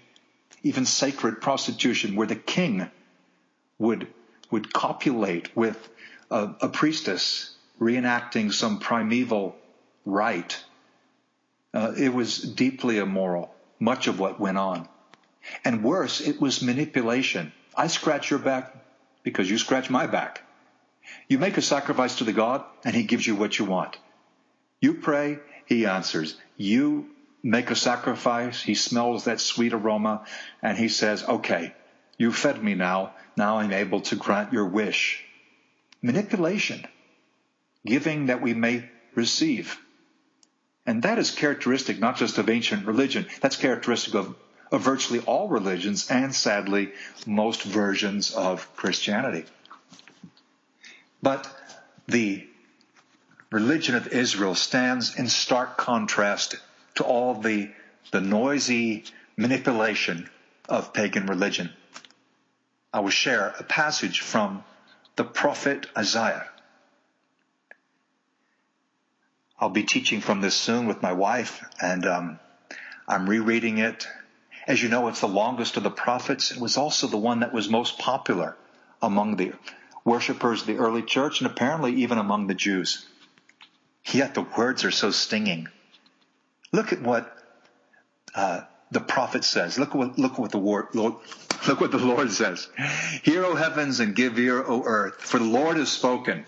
even 0.65 0.83
sacred 0.83 1.41
prostitution, 1.41 2.15
where 2.15 2.25
the 2.25 2.35
king 2.35 2.89
would, 3.77 4.07
would 4.49 4.73
copulate 4.73 5.55
with 5.55 5.77
a, 6.31 6.55
a 6.59 6.69
priestess 6.69 7.55
reenacting 7.79 8.51
some 8.51 8.79
primeval 8.79 9.55
rite. 10.05 10.63
Uh, 11.71 11.93
it 11.95 12.11
was 12.11 12.39
deeply 12.39 12.97
immoral, 12.97 13.53
much 13.79 14.07
of 14.07 14.19
what 14.19 14.39
went 14.39 14.57
on. 14.57 14.89
And 15.63 15.83
worse, 15.83 16.19
it 16.19 16.41
was 16.41 16.63
manipulation. 16.63 17.53
I 17.77 17.85
scratch 17.85 18.31
your 18.31 18.39
back 18.39 18.75
because 19.21 19.47
you 19.47 19.59
scratch 19.59 19.91
my 19.91 20.07
back. 20.07 20.41
You 21.29 21.37
make 21.37 21.57
a 21.57 21.61
sacrifice 21.61 22.17
to 22.17 22.23
the 22.23 22.33
God 22.33 22.63
and 22.83 22.95
he 22.95 23.03
gives 23.03 23.27
you 23.27 23.35
what 23.35 23.59
you 23.59 23.65
want. 23.65 23.99
You 24.81 24.95
pray, 24.95 25.37
he 25.67 25.85
answers. 25.85 26.37
You 26.57 27.11
make 27.45 27.69
a 27.69 27.75
sacrifice, 27.75 28.63
he 28.63 28.73
smells 28.73 29.25
that 29.25 29.39
sweet 29.39 29.71
aroma 29.71 30.25
and 30.63 30.75
he 30.75 30.89
says, 30.89 31.23
okay, 31.23 31.75
you 32.17 32.31
fed 32.31 32.61
me 32.61 32.73
now. 32.73 33.13
Now 33.37 33.59
I'm 33.59 33.71
able 33.71 34.01
to 34.01 34.15
grant 34.15 34.51
your 34.51 34.65
wish. 34.65 35.23
Manipulation. 36.01 36.87
Giving 37.85 38.25
that 38.25 38.41
we 38.41 38.55
may 38.55 38.89
receive. 39.13 39.77
And 40.87 41.03
that 41.03 41.19
is 41.19 41.29
characteristic 41.29 41.99
not 41.99 42.17
just 42.17 42.39
of 42.39 42.49
ancient 42.49 42.87
religion, 42.87 43.27
that's 43.41 43.57
characteristic 43.57 44.15
of 44.15 44.35
of 44.71 44.81
virtually 44.81 45.19
all 45.21 45.47
religions 45.47 46.09
and 46.09 46.33
sadly 46.33 46.91
most 47.27 47.61
versions 47.61 48.33
of 48.33 48.75
Christianity. 48.75 49.45
But 51.21 51.47
the 52.07 52.47
religion 53.51 53.95
of 53.95 54.07
Israel 54.07 54.55
stands 54.55 55.15
in 55.15 55.29
stark 55.29 55.77
contrast 55.77 56.55
to 56.95 57.03
all 57.03 57.35
the, 57.35 57.71
the 58.11 58.21
noisy 58.21 59.03
manipulation 59.37 60.29
of 60.67 60.93
pagan 60.93 61.25
religion. 61.25 61.71
I 62.93 63.01
will 63.01 63.09
share 63.09 63.53
a 63.59 63.63
passage 63.63 64.21
from 64.21 64.63
the 65.15 65.23
prophet 65.23 65.87
Isaiah. 65.97 66.49
I'll 69.59 69.69
be 69.69 69.83
teaching 69.83 70.21
from 70.21 70.41
this 70.41 70.55
soon 70.55 70.87
with 70.87 71.01
my 71.01 71.13
wife, 71.13 71.63
and 71.81 72.05
um, 72.05 72.39
I'm 73.07 73.29
rereading 73.29 73.77
it 73.77 74.07
as 74.67 74.81
you 74.81 74.89
know, 74.89 75.07
it's 75.07 75.21
the 75.21 75.27
longest 75.27 75.77
of 75.77 75.83
the 75.83 75.91
prophets. 75.91 76.51
It 76.51 76.59
was 76.59 76.77
also 76.77 77.07
the 77.07 77.17
one 77.17 77.41
that 77.41 77.53
was 77.53 77.69
most 77.69 77.99
popular 77.99 78.57
among 79.01 79.35
the 79.35 79.53
worshippers 80.03 80.61
of 80.61 80.67
the 80.67 80.77
early 80.77 81.03
church 81.03 81.41
and 81.41 81.49
apparently 81.49 81.93
even 82.01 82.17
among 82.17 82.47
the 82.47 82.55
Jews. 82.55 83.05
Yet 84.11 84.33
the 84.33 84.41
words 84.57 84.83
are 84.83 84.91
so 84.91 85.11
stinging. 85.11 85.67
Look 86.71 86.93
at 86.93 87.01
what 87.01 87.31
uh, 88.33 88.61
the 88.91 88.99
prophet 88.99 89.43
says. 89.43 89.79
Look 89.79 89.93
what 89.93 90.17
look 90.17 90.37
what 90.37 90.51
the 90.51 90.57
Lord, 90.57 90.87
look 90.93 91.81
what 91.81 91.91
the 91.91 91.97
Lord 91.97 92.31
says. 92.31 92.67
Hear, 93.23 93.45
O 93.45 93.55
heavens, 93.55 93.99
and 93.99 94.15
give 94.15 94.37
ear, 94.39 94.63
O 94.63 94.83
earth, 94.83 95.15
for 95.21 95.39
the 95.39 95.45
Lord 95.45 95.77
has 95.77 95.89
spoken. 95.89 96.45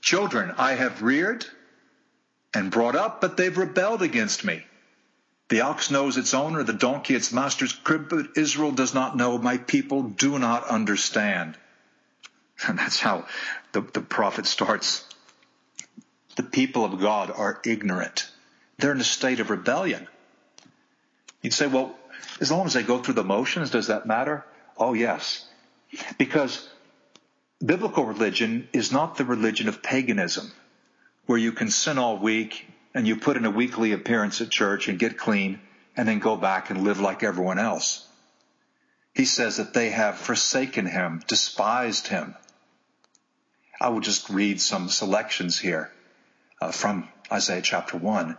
Children 0.00 0.54
I 0.58 0.74
have 0.74 1.02
reared 1.02 1.46
and 2.54 2.70
brought 2.70 2.96
up, 2.96 3.20
but 3.20 3.36
they've 3.36 3.56
rebelled 3.56 4.02
against 4.02 4.44
me. 4.44 4.64
The 5.48 5.60
ox 5.62 5.90
knows 5.90 6.16
its 6.16 6.34
owner, 6.34 6.62
the 6.62 6.72
donkey 6.72 7.14
its 7.14 7.32
master's 7.32 7.72
crib, 7.72 8.08
but 8.08 8.36
Israel 8.36 8.72
does 8.72 8.94
not 8.94 9.16
know. 9.16 9.36
My 9.38 9.58
people 9.58 10.02
do 10.02 10.38
not 10.38 10.66
understand. 10.66 11.56
And 12.68 12.78
that's 12.78 13.00
how 13.00 13.26
the, 13.72 13.80
the 13.80 14.00
prophet 14.00 14.46
starts. 14.46 15.04
The 16.36 16.42
people 16.42 16.84
of 16.84 17.00
God 17.00 17.30
are 17.30 17.60
ignorant. 17.66 18.30
They're 18.82 18.90
in 18.90 19.00
a 19.00 19.04
state 19.04 19.38
of 19.38 19.50
rebellion. 19.50 20.08
You'd 21.40 21.54
say, 21.54 21.68
well, 21.68 21.94
as 22.40 22.50
long 22.50 22.66
as 22.66 22.72
they 22.72 22.82
go 22.82 22.98
through 22.98 23.14
the 23.14 23.22
motions, 23.22 23.70
does 23.70 23.86
that 23.86 24.06
matter? 24.06 24.44
Oh, 24.76 24.92
yes. 24.92 25.48
Because 26.18 26.68
biblical 27.64 28.04
religion 28.04 28.68
is 28.72 28.90
not 28.90 29.16
the 29.16 29.24
religion 29.24 29.68
of 29.68 29.84
paganism, 29.84 30.50
where 31.26 31.38
you 31.38 31.52
can 31.52 31.70
sin 31.70 31.96
all 31.96 32.18
week 32.18 32.66
and 32.92 33.06
you 33.06 33.14
put 33.14 33.36
in 33.36 33.44
a 33.44 33.52
weekly 33.52 33.92
appearance 33.92 34.40
at 34.40 34.50
church 34.50 34.88
and 34.88 34.98
get 34.98 35.16
clean 35.16 35.60
and 35.96 36.08
then 36.08 36.18
go 36.18 36.36
back 36.36 36.70
and 36.70 36.82
live 36.82 36.98
like 36.98 37.22
everyone 37.22 37.60
else. 37.60 38.04
He 39.14 39.26
says 39.26 39.58
that 39.58 39.74
they 39.74 39.90
have 39.90 40.16
forsaken 40.16 40.86
him, 40.86 41.22
despised 41.28 42.08
him. 42.08 42.34
I 43.80 43.90
will 43.90 44.00
just 44.00 44.28
read 44.28 44.60
some 44.60 44.88
selections 44.88 45.56
here 45.56 45.92
uh, 46.60 46.72
from 46.72 47.08
Isaiah 47.30 47.62
chapter 47.62 47.96
1. 47.96 48.36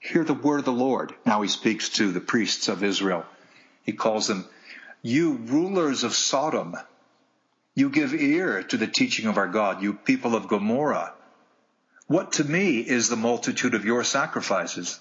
Hear 0.00 0.24
the 0.24 0.34
word 0.34 0.60
of 0.60 0.64
the 0.64 0.72
Lord. 0.72 1.14
Now 1.26 1.42
he 1.42 1.48
speaks 1.48 1.90
to 1.90 2.10
the 2.10 2.20
priests 2.20 2.68
of 2.68 2.82
Israel. 2.82 3.26
He 3.82 3.92
calls 3.92 4.26
them, 4.26 4.46
You 5.02 5.34
rulers 5.34 6.04
of 6.04 6.14
Sodom, 6.14 6.74
you 7.74 7.90
give 7.90 8.14
ear 8.14 8.62
to 8.62 8.76
the 8.76 8.86
teaching 8.86 9.26
of 9.26 9.36
our 9.36 9.46
God, 9.46 9.82
you 9.82 9.92
people 9.92 10.34
of 10.34 10.48
Gomorrah. 10.48 11.12
What 12.06 12.32
to 12.32 12.44
me 12.44 12.78
is 12.78 13.08
the 13.08 13.16
multitude 13.16 13.74
of 13.74 13.84
your 13.84 14.02
sacrifices? 14.02 14.98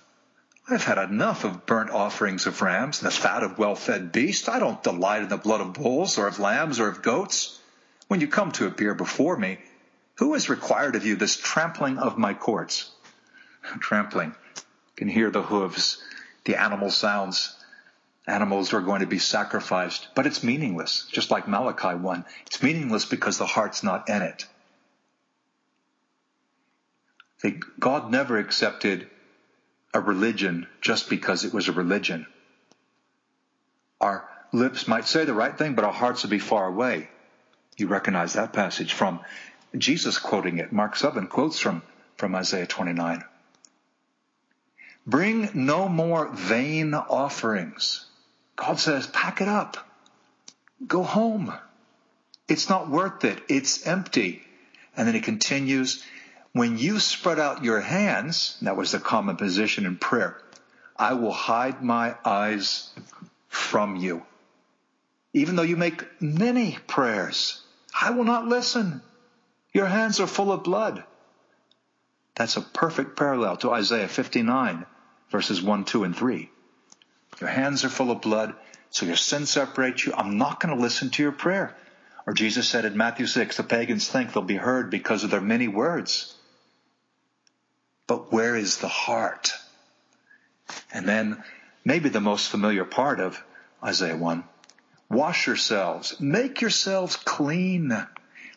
I've 0.68 0.84
had 0.84 0.98
enough 0.98 1.46
of 1.46 1.66
burnt 1.66 1.90
offerings 1.90 2.46
of 2.46 2.62
rams 2.62 3.02
and 3.02 3.08
the 3.08 3.16
fat 3.16 3.42
of 3.42 3.58
well-fed 3.58 4.12
beasts. 4.12 4.48
I 4.48 4.60
don't 4.60 4.84
delight 4.84 5.24
in 5.24 5.30
the 5.30 5.38
blood 5.38 5.62
of 5.62 5.74
bulls 5.74 6.18
or 6.20 6.28
of 6.28 6.40
lambs 6.40 6.80
or 6.80 6.88
of 6.90 7.02
goats. 7.02 7.60
When 8.08 8.22
you 8.22 8.28
come 8.28 8.52
to 8.54 8.68
appear 8.68 8.94
before 8.94 9.38
me, 9.38 9.60
who 10.16 10.34
has 10.34 10.50
required 10.50 10.96
of 10.96 11.06
you 11.06 11.16
this 11.16 11.38
trampling 11.38 11.98
of 11.98 12.18
my 12.18 12.34
courts? 12.34 12.92
trampling. 13.80 14.36
Can 15.00 15.08
hear 15.08 15.32
the 15.32 15.42
hooves, 15.42 16.04
the 16.44 16.58
animal 16.58 16.92
sounds. 16.92 17.56
Animals 18.28 18.74
are 18.74 18.82
going 18.82 19.00
to 19.00 19.08
be 19.08 19.18
sacrificed, 19.18 20.10
but 20.14 20.28
it's 20.28 20.44
meaningless, 20.44 21.08
just 21.10 21.32
like 21.32 21.48
Malachi 21.48 21.96
1. 21.96 22.26
It's 22.48 22.62
meaningless 22.62 23.06
because 23.06 23.38
the 23.38 23.46
heart's 23.46 23.82
not 23.82 24.10
in 24.10 24.22
it. 24.22 24.46
God 27.80 28.12
never 28.12 28.38
accepted 28.38 29.08
a 29.94 30.02
religion 30.02 30.68
just 30.82 31.10
because 31.10 31.46
it 31.46 31.54
was 31.54 31.70
a 31.70 31.72
religion. 31.72 32.28
Our 34.02 34.28
lips 34.52 34.86
might 34.86 35.08
say 35.08 35.24
the 35.24 35.34
right 35.34 35.58
thing, 35.58 35.76
but 35.76 35.86
our 35.86 35.94
hearts 35.94 36.24
would 36.24 36.30
be 36.30 36.40
far 36.40 36.68
away. 36.68 37.08
You 37.78 37.88
recognize 37.88 38.34
that 38.34 38.52
passage 38.52 38.92
from 38.92 39.22
Jesus 39.78 40.18
quoting 40.18 40.58
it. 40.58 40.74
Mark 40.74 40.98
7 40.98 41.28
quotes 41.28 41.58
from, 41.58 41.84
from 42.18 42.36
Isaiah 42.36 42.68
29. 42.68 43.24
Bring 45.08 45.50
no 45.54 45.90
more 45.90 46.28
vain 46.28 46.94
offerings. 46.94 48.06
God 48.56 48.80
says, 48.80 49.08
pack 49.08 49.42
it 49.42 49.48
up. 49.48 49.78
Go 50.86 51.04
home. 51.04 51.54
It's 52.48 52.70
not 52.70 52.90
worth 52.90 53.24
it. 53.24 53.42
It's 53.48 53.86
empty. 53.88 54.44
And 54.96 55.08
then 55.08 55.16
he 55.16 55.22
continues, 55.22 56.04
when 56.52 56.78
you 56.78 57.00
spread 57.00 57.40
out 57.40 57.64
your 57.64 57.80
hands, 57.80 58.58
that 58.62 58.76
was 58.76 58.92
the 58.92 59.00
common 59.00 59.38
position 59.38 59.86
in 59.86 59.98
prayer, 59.98 60.42
I 60.96 61.14
will 61.14 61.32
hide 61.32 61.82
my 61.82 62.16
eyes 62.26 62.90
from 63.48 63.96
you. 63.96 64.24
Even 65.34 65.56
though 65.56 65.64
you 65.64 65.78
make 65.78 66.22
many 66.22 66.78
prayers, 66.88 67.62
I 68.00 68.12
will 68.12 68.26
not 68.26 68.48
listen. 68.48 69.02
Your 69.74 69.86
hands 69.86 70.20
are 70.20 70.28
full 70.28 70.52
of 70.52 70.64
blood. 70.64 71.04
That's 72.40 72.56
a 72.56 72.62
perfect 72.62 73.18
parallel 73.18 73.58
to 73.58 73.72
Isaiah 73.72 74.08
59, 74.08 74.86
verses 75.30 75.62
1, 75.62 75.84
2, 75.84 76.06
and 76.06 76.16
3. 76.16 76.50
Your 77.42 77.50
hands 77.50 77.84
are 77.84 77.90
full 77.90 78.12
of 78.12 78.22
blood, 78.22 78.54
so 78.92 79.06
your 79.06 79.18
sin 79.18 79.46
separates 79.46 80.06
you. 80.06 80.14
I'm 80.16 80.38
not 80.38 80.62
going 80.62 80.74
to 80.74 80.82
listen 80.82 81.10
to 81.10 81.22
your 81.22 81.34
prayer. 81.34 81.76
Or 82.26 82.32
Jesus 82.32 82.66
said 82.66 82.86
in 82.86 82.96
Matthew 82.96 83.26
6, 83.26 83.58
the 83.58 83.64
pagans 83.64 84.08
think 84.08 84.32
they'll 84.32 84.42
be 84.42 84.56
heard 84.56 84.90
because 84.90 85.26
of 85.26 85.32
their 85.32 85.42
many 85.42 85.68
words. 85.68 86.34
But 88.08 88.32
where 88.32 88.56
is 88.56 88.78
the 88.78 88.88
heart? 88.88 89.52
And 90.94 91.06
then 91.06 91.44
maybe 91.84 92.08
the 92.08 92.22
most 92.22 92.48
familiar 92.48 92.86
part 92.86 93.20
of 93.20 93.44
Isaiah 93.84 94.16
1. 94.16 94.46
Wash 95.10 95.46
yourselves, 95.46 96.18
make 96.22 96.62
yourselves 96.62 97.18
clean. 97.18 98.08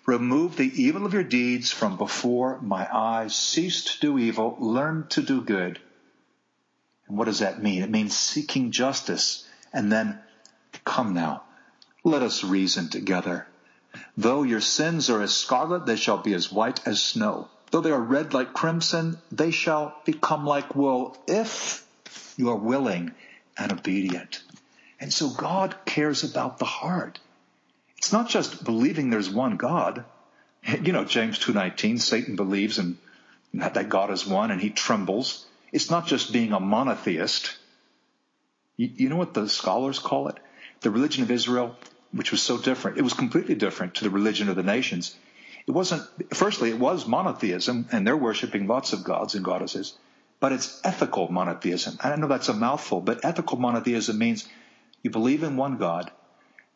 Remove 0.05 0.57
the 0.57 0.83
evil 0.83 1.07
of 1.07 1.15
your 1.15 1.23
deeds 1.23 1.71
from 1.71 1.97
before 1.97 2.61
my 2.61 2.89
eyes. 2.93 3.35
Cease 3.35 3.85
to 3.85 4.01
do 4.01 4.19
evil, 4.19 4.57
learn 4.59 5.07
to 5.11 5.23
do 5.23 5.41
good. 5.41 5.79
And 7.07 7.17
what 7.17 7.27
does 7.27 7.39
that 7.39 7.63
mean? 7.63 7.83
It 7.83 7.91
means 7.91 8.17
seeking 8.17 8.73
justice. 8.73 9.47
And 9.73 9.93
then, 9.93 10.19
come 10.85 11.15
now, 11.15 11.45
let 12.05 12.23
us 12.23 12.43
reason 12.43 12.89
together. 12.89 13.47
Though 14.17 14.43
your 14.43 14.61
sins 14.61 15.09
are 15.11 15.23
as 15.23 15.35
scarlet, 15.35 15.87
they 15.87 15.97
shall 15.97 16.19
be 16.19 16.35
as 16.35 16.51
white 16.51 16.87
as 16.87 17.03
snow. 17.03 17.49
Though 17.71 17.81
they 17.81 17.91
are 17.91 18.01
red 18.01 18.35
like 18.35 18.53
crimson, 18.53 19.19
they 19.31 19.51
shall 19.51 19.97
become 20.05 20.45
like 20.45 20.75
wool 20.75 21.17
if 21.27 21.87
you 22.37 22.51
are 22.51 22.57
willing 22.57 23.13
and 23.57 23.73
obedient. 23.73 24.43
And 24.99 25.13
so 25.13 25.31
God 25.31 25.77
cares 25.85 26.25
about 26.25 26.59
the 26.59 26.65
heart. 26.65 27.19
It's 28.03 28.13
not 28.13 28.29
just 28.29 28.65
believing 28.65 29.11
there's 29.11 29.31
one 29.31 29.57
God. 29.57 30.05
You 30.83 30.93
know, 30.93 31.05
James 31.05 31.39
2.19, 31.39 32.01
Satan 32.01 32.35
believes 32.35 32.81
in 32.81 32.99
that 33.55 33.89
God 33.89 34.11
is 34.11 34.27
one 34.27 34.51
and 34.51 34.61
he 34.61 34.71
trembles. 34.71 35.47
It's 35.71 35.89
not 35.89 36.09
just 36.09 36.33
being 36.33 36.53
a 36.53 36.59
monotheist. 36.59 37.57
You, 38.77 38.91
you 38.97 39.09
know 39.09 39.15
what 39.15 39.35
the 39.35 39.49
scholars 39.49 40.01
call 40.01 40.27
it? 40.27 40.37
The 40.81 40.91
religion 40.91 41.23
of 41.23 41.31
Israel, 41.31 41.77
which 42.11 42.33
was 42.33 42.43
so 42.43 42.59
different. 42.59 42.99
It 42.99 43.03
was 43.03 43.13
completely 43.13 43.55
different 43.55 43.95
to 43.95 44.05
the 44.05 44.11
religion 44.11 44.49
of 44.49 44.57
the 44.57 44.65
nations. 44.65 45.15
It 45.69 45.71
wasn't, 45.71 46.03
firstly, 46.35 46.71
it 46.71 46.81
was 46.81 47.07
monotheism, 47.07 47.87
and 47.93 48.05
they're 48.05 48.17
worshiping 48.17 48.67
lots 48.67 48.93
of 48.93 49.05
gods 49.05 49.37
and 49.37 49.45
goddesses, 49.45 49.97
but 50.41 50.51
it's 50.51 50.81
ethical 50.83 51.31
monotheism. 51.31 51.99
I 52.01 52.17
know 52.17 52.27
that's 52.27 52.49
a 52.49 52.53
mouthful, 52.53 53.01
but 53.01 53.25
ethical 53.25 53.61
monotheism 53.61 54.19
means 54.19 54.49
you 55.05 55.11
believe 55.11 55.45
in 55.45 55.57
one 55.57 55.77
God, 55.77 56.11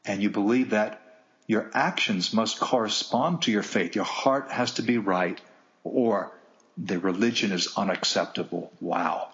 and 0.05 0.23
you 0.23 0.31
believe 0.31 0.71
that 0.71 1.03
your 1.47 1.71
actions 1.75 2.33
must 2.33 2.59
correspond 2.59 3.43
to 3.43 3.53
your 3.53 3.63
faith. 3.63 3.95
Your 3.95 4.05
heart 4.05 4.51
has 4.51 4.73
to 4.75 4.83
be 4.83 4.99
right, 4.99 5.41
or 5.85 6.33
the 6.77 6.99
religion 6.99 7.53
is 7.53 7.75
unacceptable. 7.77 8.73
Wow. 8.81 9.29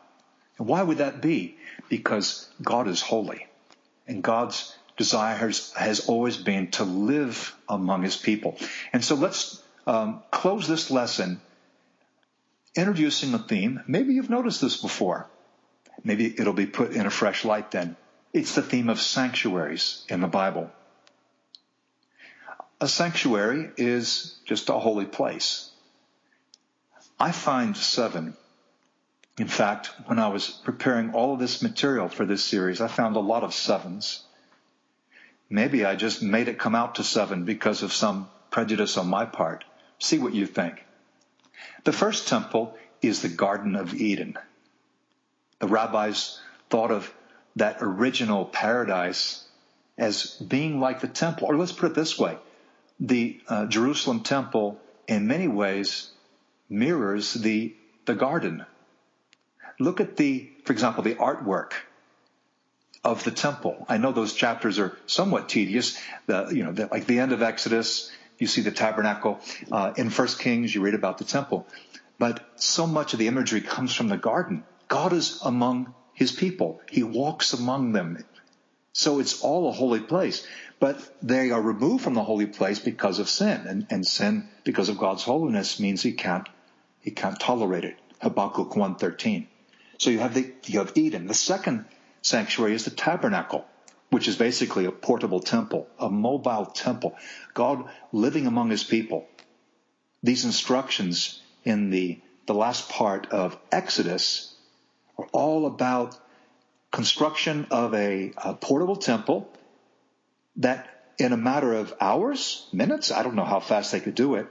And 0.59 0.69
why 0.69 0.83
would 0.83 0.99
that 0.99 1.21
be? 1.21 1.57
Because 1.89 2.49
God 2.63 2.87
is 2.89 3.01
holy. 3.01 3.47
And 4.07 4.23
God's 4.23 4.77
desire 4.97 5.37
has, 5.37 5.73
has 5.73 6.09
always 6.09 6.37
been 6.37 6.71
to 6.73 6.85
live 6.85 7.57
among 7.69 8.03
his 8.03 8.17
people. 8.17 8.59
And 8.93 9.05
so 9.05 9.15
let's 9.15 9.63
um, 9.87 10.23
close 10.31 10.69
this 10.69 10.91
lesson 10.91 11.41
introducing 12.75 13.35
a 13.35 13.39
theme. 13.39 13.83
Maybe 13.87 14.15
you've 14.15 14.31
noticed 14.31 14.61
this 14.61 14.81
before. 14.81 15.29
Maybe 16.05 16.27
it'll 16.39 16.53
be 16.53 16.67
put 16.67 16.93
in 16.93 17.07
a 17.07 17.11
fresh 17.11 17.45
light 17.45 17.71
then. 17.71 17.97
It's 18.33 18.55
the 18.55 18.63
theme 18.63 18.89
of 18.89 19.01
sanctuaries 19.01 20.05
in 20.09 20.21
the 20.21 20.27
Bible. 20.27 20.71
A 22.83 22.89
sanctuary 22.89 23.71
is 23.77 24.35
just 24.45 24.69
a 24.69 24.73
holy 24.73 25.05
place. 25.05 25.71
I 27.21 27.31
find 27.31 27.77
seven. 27.77 28.37
In 29.39 29.47
fact, 29.47 29.93
when 30.07 30.19
I 30.19 30.27
was 30.31 30.51
preparing 30.51 31.15
all 31.15 31.33
of 31.33 31.39
this 31.39 31.63
material 31.63 32.09
for 32.09 32.27
this 32.27 32.43
series, 32.43 32.81
I 32.81 32.89
found 32.89 33.15
a 33.15 33.21
lot 33.21 33.45
of 33.45 33.55
sevens. 33.55 34.25
Maybe 35.49 35.85
I 35.85 35.95
just 35.95 36.25
made 36.25 36.49
it 36.49 36.59
come 36.59 36.75
out 36.75 36.97
to 36.97 37.05
seven 37.05 37.45
because 37.45 37.85
of 37.85 37.93
some 37.93 38.29
prejudice 38.51 38.99
on 38.99 39.07
my 39.07 39.27
part. 39.27 39.65
See 40.01 40.19
what 40.19 40.35
you 40.35 40.45
think. 40.45 40.85
The 41.85 41.93
first 41.93 42.27
temple 42.27 42.77
is 43.01 43.23
the 43.23 43.29
Garden 43.29 43.77
of 43.77 43.95
Eden. 43.95 44.37
The 45.61 45.69
rabbis 45.69 46.41
thought 46.69 46.91
of 46.91 47.15
that 47.55 47.77
original 47.81 48.45
paradise 48.45 49.45
as 49.97 50.35
being 50.35 50.81
like 50.81 51.01
the 51.01 51.07
temple. 51.07 51.47
Or 51.47 51.57
let's 51.57 51.71
put 51.71 51.93
it 51.93 51.95
this 51.95 52.19
way 52.19 52.39
the 53.03 53.41
uh, 53.49 53.67
Jerusalem 53.67 54.21
temple, 54.21 54.81
in 55.09 55.27
many 55.27 55.49
ways, 55.49 56.11
mirrors 56.71 57.35
the, 57.35 57.75
the 58.07 58.15
garden. 58.15 58.65
Look 59.81 60.01
at 60.01 60.17
the, 60.17 60.49
for 60.65 60.73
example, 60.73 61.03
the 61.03 61.17
artwork 61.17 61.73
of 63.05 63.25
the 63.25 63.33
temple. 63.33 63.85
I 63.89 63.99
know 63.99 64.13
those 64.13 64.35
chapters 64.35 64.79
are 64.79 64.97
somewhat 65.07 65.49
tedious. 65.49 65.99
The, 66.27 66.51
you 66.55 66.63
know, 66.63 66.71
the, 66.71 66.87
like 66.87 67.07
the 67.07 67.19
end 67.19 67.33
of 67.33 67.43
Exodus, 67.43 68.13
you 68.39 68.47
see 68.47 68.63
the 68.63 68.71
tabernacle. 68.71 69.41
Uh, 69.71 69.93
in 69.97 70.09
First 70.09 70.39
Kings, 70.39 70.73
you 70.73 70.81
read 70.81 70.95
about 70.95 71.19
the 71.19 71.25
temple. 71.25 71.67
But 72.21 72.49
so 72.55 72.87
much 72.87 73.15
of 73.15 73.19
the 73.19 73.27
imagery 73.27 73.63
comes 73.63 73.93
from 73.93 74.07
the 74.07 74.17
garden. 74.17 74.63
God 74.87 75.13
is 75.13 75.41
among 75.45 75.93
his 76.15 76.31
people. 76.31 76.81
He 76.89 77.03
walks 77.03 77.53
among 77.53 77.91
them. 77.93 78.25
So 78.93 79.19
it's 79.19 79.43
all 79.43 79.69
a 79.69 79.73
holy 79.73 80.01
place. 80.01 80.47
But 80.83 80.99
they 81.23 81.53
are 81.53 81.63
removed 81.63 82.03
from 82.03 82.15
the 82.15 82.25
holy 82.25 82.47
place 82.47 82.81
because 82.81 83.21
of 83.21 83.29
sin. 83.29 83.69
And, 83.69 83.87
and 83.89 84.05
sin, 84.05 84.49
because 84.65 84.89
of 84.89 84.99
God's 84.99 85.23
holiness, 85.23 85.79
means 85.79 86.03
he 86.03 86.11
can't 86.11 86.49
he 87.01 87.13
can't 87.13 87.39
tolerate 87.39 87.85
it. 87.85 87.97
Habakkuk 88.21 88.71
1.13. 88.71 89.47
So 89.99 90.11
you 90.11 90.19
have 90.19 90.35
the, 90.35 90.53
you 90.65 90.81
have 90.81 90.91
Eden. 90.97 91.29
The 91.29 91.35
second 91.35 91.85
sanctuary 92.21 92.75
is 92.75 92.85
the 92.85 92.91
tabernacle, 92.91 93.65
which 94.11 94.27
is 94.27 94.35
basically 94.35 94.87
a 94.87 94.91
portable 94.91 95.39
temple, 95.39 95.87
a 96.01 96.11
mobile 96.11 96.67
temple. 96.67 97.15
God 97.55 97.89
living 98.11 98.49
among 98.49 98.71
his 98.71 98.83
people. 98.83 99.29
These 100.25 100.45
instructions 100.45 101.41
in 101.63 101.91
the, 101.91 102.21
the 102.47 102.55
last 102.55 102.89
part 102.89 103.31
of 103.31 103.57
Exodus 103.71 104.53
are 105.17 105.29
all 105.31 105.67
about 105.67 106.19
construction 106.91 107.69
of 107.71 107.95
a, 107.95 108.33
a 108.37 108.55
portable 108.55 108.97
temple 108.97 109.49
that 110.57 110.89
in 111.19 111.33
a 111.33 111.37
matter 111.37 111.75
of 111.75 111.95
hours, 112.01 112.67
minutes, 112.73 113.11
I 113.11 113.23
don't 113.23 113.35
know 113.35 113.45
how 113.45 113.61
fast 113.61 113.93
they 113.93 114.01
could 114.01 114.15
do 114.15 114.35
it, 114.37 114.47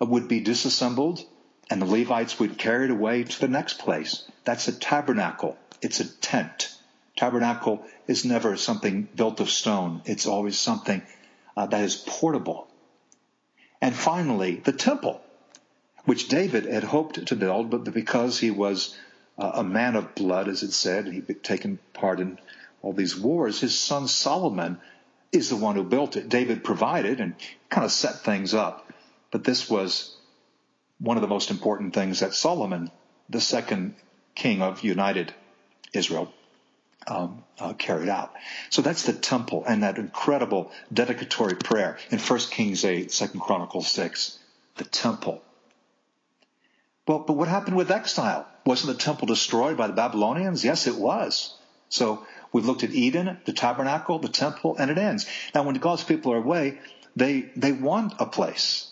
would 0.00 0.28
be 0.28 0.40
disassembled 0.40 1.24
and 1.70 1.82
the 1.82 1.86
Levites 1.86 2.38
would 2.38 2.58
carry 2.58 2.84
it 2.84 2.90
away 2.90 3.24
to 3.24 3.40
the 3.40 3.48
next 3.48 3.78
place. 3.78 4.24
That's 4.44 4.68
a 4.68 4.78
tabernacle. 4.78 5.56
It's 5.82 6.00
a 6.00 6.08
tent. 6.20 6.72
Tabernacle 7.16 7.84
is 8.06 8.24
never 8.24 8.56
something 8.56 9.08
built 9.14 9.40
of 9.40 9.50
stone. 9.50 10.02
It's 10.04 10.26
always 10.26 10.58
something 10.58 11.02
uh, 11.56 11.66
that 11.66 11.84
is 11.84 11.96
portable. 11.96 12.68
And 13.80 13.94
finally, 13.94 14.56
the 14.56 14.72
temple, 14.72 15.20
which 16.04 16.28
David 16.28 16.66
had 16.66 16.84
hoped 16.84 17.26
to 17.26 17.36
build, 17.36 17.70
but 17.70 17.84
because 17.84 18.38
he 18.38 18.50
was 18.50 18.96
uh, 19.38 19.52
a 19.54 19.64
man 19.64 19.96
of 19.96 20.14
blood, 20.14 20.48
as 20.48 20.62
it 20.62 20.72
said, 20.72 21.06
he'd 21.06 21.42
taken 21.42 21.78
part 21.92 22.20
in 22.20 22.38
all 22.82 22.92
these 22.92 23.18
wars, 23.18 23.60
his 23.60 23.78
son 23.78 24.06
Solomon 24.06 24.78
is 25.32 25.48
the 25.48 25.56
one 25.56 25.74
who 25.74 25.84
built 25.84 26.16
it. 26.16 26.28
David 26.28 26.64
provided 26.64 27.20
and 27.20 27.34
kind 27.68 27.84
of 27.84 27.92
set 27.92 28.20
things 28.20 28.54
up. 28.54 28.92
But 29.30 29.44
this 29.44 29.68
was 29.68 30.16
one 30.98 31.16
of 31.16 31.20
the 31.20 31.28
most 31.28 31.50
important 31.50 31.94
things 31.94 32.20
that 32.20 32.34
Solomon, 32.34 32.90
the 33.28 33.40
second 33.40 33.96
king 34.34 34.62
of 34.62 34.82
united 34.82 35.34
Israel, 35.92 36.32
um, 37.06 37.44
uh, 37.58 37.72
carried 37.74 38.08
out. 38.08 38.32
So 38.70 38.82
that's 38.82 39.04
the 39.04 39.12
temple 39.12 39.64
and 39.66 39.82
that 39.82 39.98
incredible 39.98 40.72
dedicatory 40.92 41.54
prayer 41.54 41.98
in 42.10 42.18
1 42.18 42.38
Kings 42.50 42.84
8, 42.84 43.10
2 43.10 43.28
Chronicles 43.40 43.88
6. 43.88 44.38
The 44.76 44.84
temple. 44.84 45.42
Well, 47.06 47.20
but 47.20 47.34
what 47.34 47.48
happened 47.48 47.76
with 47.76 47.90
exile? 47.90 48.46
Wasn't 48.64 48.92
the 48.92 49.02
temple 49.02 49.26
destroyed 49.26 49.76
by 49.76 49.86
the 49.86 49.92
Babylonians? 49.92 50.64
Yes, 50.64 50.86
it 50.86 50.96
was. 50.96 51.56
So 51.88 52.26
we've 52.56 52.64
looked 52.64 52.84
at 52.84 52.90
Eden, 52.90 53.36
the 53.44 53.52
tabernacle, 53.52 54.18
the 54.18 54.30
temple, 54.30 54.76
and 54.78 54.90
it 54.90 54.96
ends. 54.96 55.26
Now, 55.54 55.62
when 55.64 55.74
God's 55.74 56.02
people 56.02 56.32
are 56.32 56.38
away, 56.38 56.80
they, 57.14 57.50
they 57.54 57.72
want 57.72 58.14
a 58.18 58.24
place. 58.24 58.90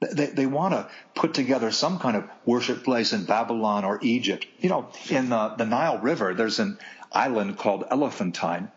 They, 0.00 0.26
they 0.26 0.46
want 0.46 0.74
to 0.74 0.88
put 1.16 1.34
together 1.34 1.72
some 1.72 1.98
kind 1.98 2.16
of 2.16 2.30
worship 2.46 2.84
place 2.84 3.12
in 3.12 3.24
Babylon 3.24 3.84
or 3.84 3.98
Egypt. 4.02 4.46
You 4.60 4.68
know, 4.68 4.88
in 5.10 5.28
the, 5.28 5.54
the 5.58 5.66
Nile 5.66 5.98
River, 5.98 6.34
there's 6.34 6.60
an 6.60 6.78
island 7.10 7.58
called 7.58 7.84
Elephantine, 7.90 8.70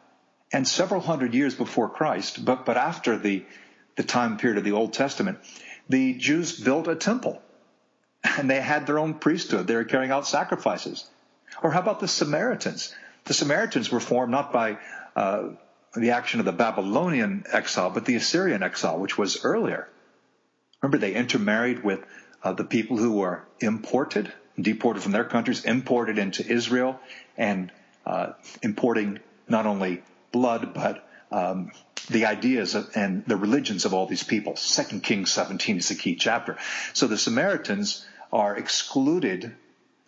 and 0.52 0.68
several 0.68 1.02
hundred 1.02 1.36
years 1.36 1.54
before 1.54 1.90
Christ, 1.90 2.44
but, 2.44 2.66
but 2.66 2.76
after 2.76 3.20
the, 3.20 3.46
the 3.98 4.04
time 4.04 4.38
period 4.38 4.58
of 4.58 4.64
the 4.64 4.72
Old 4.72 4.94
Testament, 4.94 5.38
the 5.90 6.16
Jews 6.16 6.60
built 6.60 6.88
a 6.88 6.96
temple, 6.96 7.40
and 8.24 8.50
they 8.50 8.62
had 8.62 8.88
their 8.88 8.98
own 8.98 9.14
priesthood. 9.14 9.68
They 9.68 9.76
were 9.76 9.84
carrying 9.84 10.12
out 10.12 10.26
sacrifices. 10.26 11.06
Or 11.62 11.70
how 11.70 11.82
about 11.82 12.00
the 12.00 12.08
Samaritans? 12.08 12.96
The 13.28 13.34
Samaritans 13.34 13.92
were 13.92 14.00
formed 14.00 14.32
not 14.32 14.52
by 14.52 14.78
uh, 15.16 15.50
the 15.96 16.12
action 16.12 16.40
of 16.40 16.46
the 16.46 16.52
Babylonian 16.52 17.46
exile, 17.52 17.90
but 17.90 18.06
the 18.06 18.16
Assyrian 18.16 18.64
exile, 18.64 19.00
which 19.00 19.18
was 19.18 19.44
earlier. 19.44 19.88
Remember, 20.82 20.98
they 20.98 21.14
intermarried 21.14 21.84
with 21.84 22.04
uh, 22.44 22.54
the 22.54 22.64
people 22.64 22.98
who 22.98 23.14
were 23.14 23.44
imported, 23.60 24.32
deported 24.60 25.04
from 25.04 25.12
their 25.12 25.26
countries, 25.26 25.66
imported 25.66 26.18
into 26.18 26.46
Israel, 26.46 27.00
and 27.38 27.72
uh, 28.06 28.34
importing 28.62 29.20
not 29.50 29.66
only 29.66 30.04
blood 30.32 30.74
but 30.74 31.08
um, 31.32 31.72
the 32.10 32.26
ideas 32.26 32.76
of, 32.76 32.90
and 32.96 33.26
the 33.26 33.36
religions 33.36 33.86
of 33.86 33.94
all 33.94 34.06
these 34.06 34.24
people. 34.24 34.56
Second 34.56 35.04
Kings 35.04 35.32
17 35.32 35.78
is 35.78 35.90
the 35.90 35.96
key 35.96 36.16
chapter. 36.16 36.58
So 36.94 37.08
the 37.08 37.18
Samaritans 37.18 38.06
are 38.32 38.56
excluded. 38.56 39.56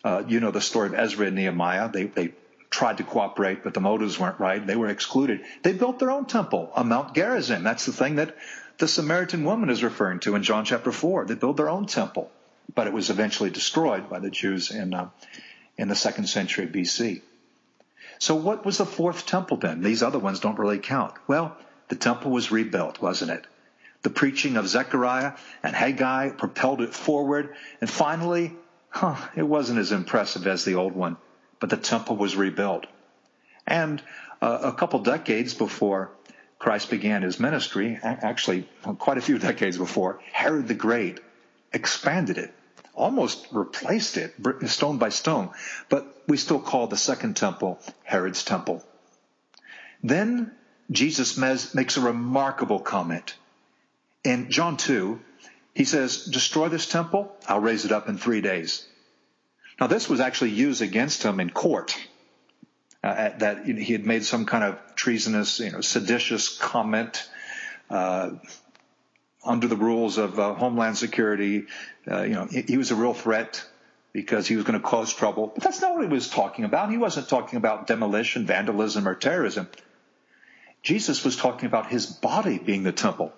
Uh, 0.02 0.22
you 0.26 0.40
know 0.40 0.50
the 0.50 0.62
story 0.62 0.88
of 0.88 0.94
Ezra 0.94 1.26
and 1.26 1.36
Nehemiah. 1.36 1.90
They, 1.90 2.04
they 2.04 2.32
tried 2.70 2.98
to 2.98 3.04
cooperate, 3.04 3.62
but 3.64 3.74
the 3.74 3.80
motives 3.80 4.18
weren't 4.18 4.38
right. 4.38 4.64
They 4.64 4.76
were 4.76 4.88
excluded. 4.88 5.44
They 5.62 5.72
built 5.72 5.98
their 5.98 6.10
own 6.10 6.26
temple 6.26 6.70
on 6.74 6.88
Mount 6.88 7.14
Gerizim. 7.14 7.64
That's 7.64 7.84
the 7.84 7.92
thing 7.92 8.16
that 8.16 8.36
the 8.78 8.88
Samaritan 8.88 9.44
woman 9.44 9.70
is 9.70 9.82
referring 9.82 10.20
to 10.20 10.36
in 10.36 10.42
John 10.42 10.64
chapter 10.64 10.92
4. 10.92 11.26
They 11.26 11.34
built 11.34 11.56
their 11.56 11.68
own 11.68 11.86
temple, 11.86 12.30
but 12.74 12.86
it 12.86 12.92
was 12.92 13.10
eventually 13.10 13.50
destroyed 13.50 14.08
by 14.08 14.20
the 14.20 14.30
Jews 14.30 14.70
in, 14.70 14.94
uh, 14.94 15.10
in 15.76 15.88
the 15.88 15.96
second 15.96 16.28
century 16.28 16.66
BC. 16.66 17.22
So 18.18 18.34
what 18.34 18.64
was 18.64 18.78
the 18.78 18.86
fourth 18.86 19.26
temple 19.26 19.56
then? 19.56 19.82
These 19.82 20.02
other 20.02 20.18
ones 20.18 20.40
don't 20.40 20.58
really 20.58 20.78
count. 20.78 21.14
Well, 21.26 21.56
the 21.88 21.96
temple 21.96 22.30
was 22.30 22.52
rebuilt, 22.52 23.02
wasn't 23.02 23.32
it? 23.32 23.46
The 24.02 24.10
preaching 24.10 24.56
of 24.56 24.68
Zechariah 24.68 25.32
and 25.62 25.74
Haggai 25.74 26.30
propelled 26.30 26.80
it 26.80 26.94
forward, 26.94 27.54
and 27.80 27.90
finally, 27.90 28.54
huh, 28.88 29.16
it 29.36 29.42
wasn't 29.42 29.78
as 29.78 29.92
impressive 29.92 30.46
as 30.46 30.64
the 30.64 30.76
old 30.76 30.94
one, 30.94 31.16
but 31.60 31.70
the 31.70 31.76
temple 31.76 32.16
was 32.16 32.34
rebuilt. 32.34 32.86
And 33.66 34.02
uh, 34.42 34.58
a 34.62 34.72
couple 34.72 35.00
decades 35.00 35.54
before 35.54 36.10
Christ 36.58 36.90
began 36.90 37.22
his 37.22 37.38
ministry, 37.38 37.98
actually 38.02 38.68
quite 38.98 39.18
a 39.18 39.22
few 39.22 39.38
decades 39.38 39.78
before, 39.78 40.20
Herod 40.32 40.68
the 40.68 40.74
Great 40.74 41.20
expanded 41.72 42.38
it, 42.38 42.52
almost 42.94 43.46
replaced 43.52 44.16
it 44.16 44.34
stone 44.66 44.98
by 44.98 45.10
stone. 45.10 45.50
But 45.88 46.22
we 46.26 46.36
still 46.36 46.60
call 46.60 46.86
the 46.86 46.96
second 46.96 47.36
temple 47.36 47.78
Herod's 48.04 48.44
temple. 48.44 48.84
Then 50.02 50.52
Jesus 50.90 51.36
makes 51.36 51.96
a 51.96 52.00
remarkable 52.00 52.80
comment. 52.80 53.34
In 54.24 54.50
John 54.50 54.76
2, 54.76 55.20
he 55.74 55.84
says, 55.84 56.24
Destroy 56.24 56.68
this 56.68 56.86
temple, 56.86 57.34
I'll 57.46 57.60
raise 57.60 57.84
it 57.84 57.92
up 57.92 58.08
in 58.08 58.18
three 58.18 58.40
days. 58.40 58.86
Now, 59.80 59.86
this 59.86 60.08
was 60.10 60.20
actually 60.20 60.50
used 60.50 60.82
against 60.82 61.22
him 61.22 61.40
in 61.40 61.48
court 61.48 61.96
uh, 63.02 63.30
that 63.38 63.64
he 63.64 63.92
had 63.92 64.04
made 64.04 64.24
some 64.24 64.44
kind 64.44 64.62
of 64.62 64.78
treasonous, 64.94 65.58
you 65.58 65.72
know, 65.72 65.80
seditious 65.80 66.58
comment 66.58 67.26
uh, 67.88 68.32
under 69.42 69.68
the 69.68 69.76
rules 69.76 70.18
of 70.18 70.38
uh, 70.38 70.52
Homeland 70.54 70.98
Security. 70.98 71.64
Uh, 72.08 72.22
you 72.22 72.34
know, 72.34 72.44
he, 72.44 72.60
he, 72.62 72.76
was 72.76 72.90
a 72.90 72.94
real 72.94 73.14
threat 73.14 73.64
because 74.12 74.46
he 74.46 74.56
was 74.56 74.66
going 74.66 74.78
to 74.78 74.86
cause 74.86 75.14
trouble. 75.14 75.46
But 75.54 75.64
that's 75.64 75.80
not 75.80 75.94
what 75.94 76.02
he 76.02 76.12
was 76.12 76.28
talking 76.28 76.66
about. 76.66 76.90
He 76.90 76.98
wasn't 76.98 77.30
talking 77.30 77.56
about 77.56 77.86
demolition, 77.86 78.44
vandalism, 78.44 79.08
or 79.08 79.14
terrorism. 79.14 79.66
Jesus 80.82 81.24
was 81.24 81.36
talking 81.36 81.66
about 81.66 81.90
his 81.90 82.04
body 82.04 82.58
being 82.58 82.82
the 82.82 82.92
temple. 82.92 83.32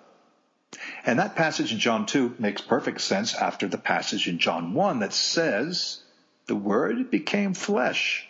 And 1.05 1.19
that 1.19 1.37
passage 1.37 1.71
in 1.71 1.79
John 1.79 2.05
2 2.05 2.35
makes 2.37 2.61
perfect 2.61 2.99
sense 2.99 3.33
after 3.33 3.67
the 3.67 3.77
passage 3.77 4.27
in 4.27 4.39
John 4.39 4.73
1 4.73 4.99
that 4.99 5.13
says, 5.13 6.01
the 6.45 6.55
Word 6.55 7.09
became 7.09 7.53
flesh 7.53 8.27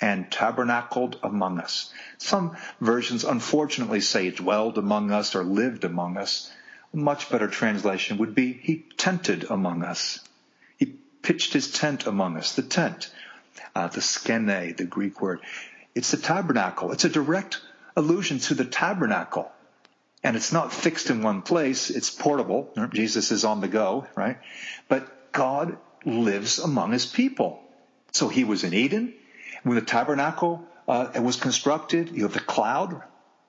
and 0.00 0.30
tabernacled 0.30 1.18
among 1.22 1.60
us. 1.60 1.92
Some 2.18 2.56
versions 2.80 3.24
unfortunately 3.24 4.00
say 4.00 4.30
dwelled 4.30 4.78
among 4.78 5.10
us 5.10 5.34
or 5.34 5.44
lived 5.44 5.84
among 5.84 6.16
us. 6.16 6.50
A 6.94 6.96
much 6.96 7.30
better 7.30 7.48
translation 7.48 8.18
would 8.18 8.34
be 8.34 8.52
he 8.52 8.84
tented 8.96 9.50
among 9.50 9.82
us. 9.82 10.20
He 10.78 10.86
pitched 10.86 11.52
his 11.52 11.70
tent 11.70 12.06
among 12.06 12.36
us. 12.36 12.54
The 12.54 12.62
tent, 12.62 13.10
uh, 13.74 13.88
the 13.88 14.00
skene, 14.00 14.74
the 14.76 14.86
Greek 14.88 15.20
word. 15.20 15.40
It's 15.94 16.12
the 16.12 16.16
tabernacle. 16.16 16.92
It's 16.92 17.04
a 17.04 17.10
direct 17.10 17.60
allusion 17.96 18.38
to 18.38 18.54
the 18.54 18.64
tabernacle. 18.64 19.50
And 20.22 20.36
it's 20.36 20.52
not 20.52 20.72
fixed 20.72 21.10
in 21.10 21.22
one 21.22 21.42
place. 21.42 21.90
It's 21.90 22.10
portable. 22.10 22.70
Jesus 22.92 23.30
is 23.32 23.44
on 23.44 23.60
the 23.60 23.68
go, 23.68 24.06
right? 24.14 24.38
But 24.88 25.32
God 25.32 25.78
lives 26.04 26.58
among 26.58 26.92
his 26.92 27.06
people. 27.06 27.62
So 28.12 28.28
he 28.28 28.44
was 28.44 28.64
in 28.64 28.74
Eden. 28.74 29.14
When 29.62 29.76
the 29.76 29.82
tabernacle 29.82 30.66
uh, 30.88 31.10
was 31.20 31.36
constructed, 31.36 32.10
you 32.10 32.24
have 32.24 32.32
the 32.32 32.40
cloud. 32.40 33.02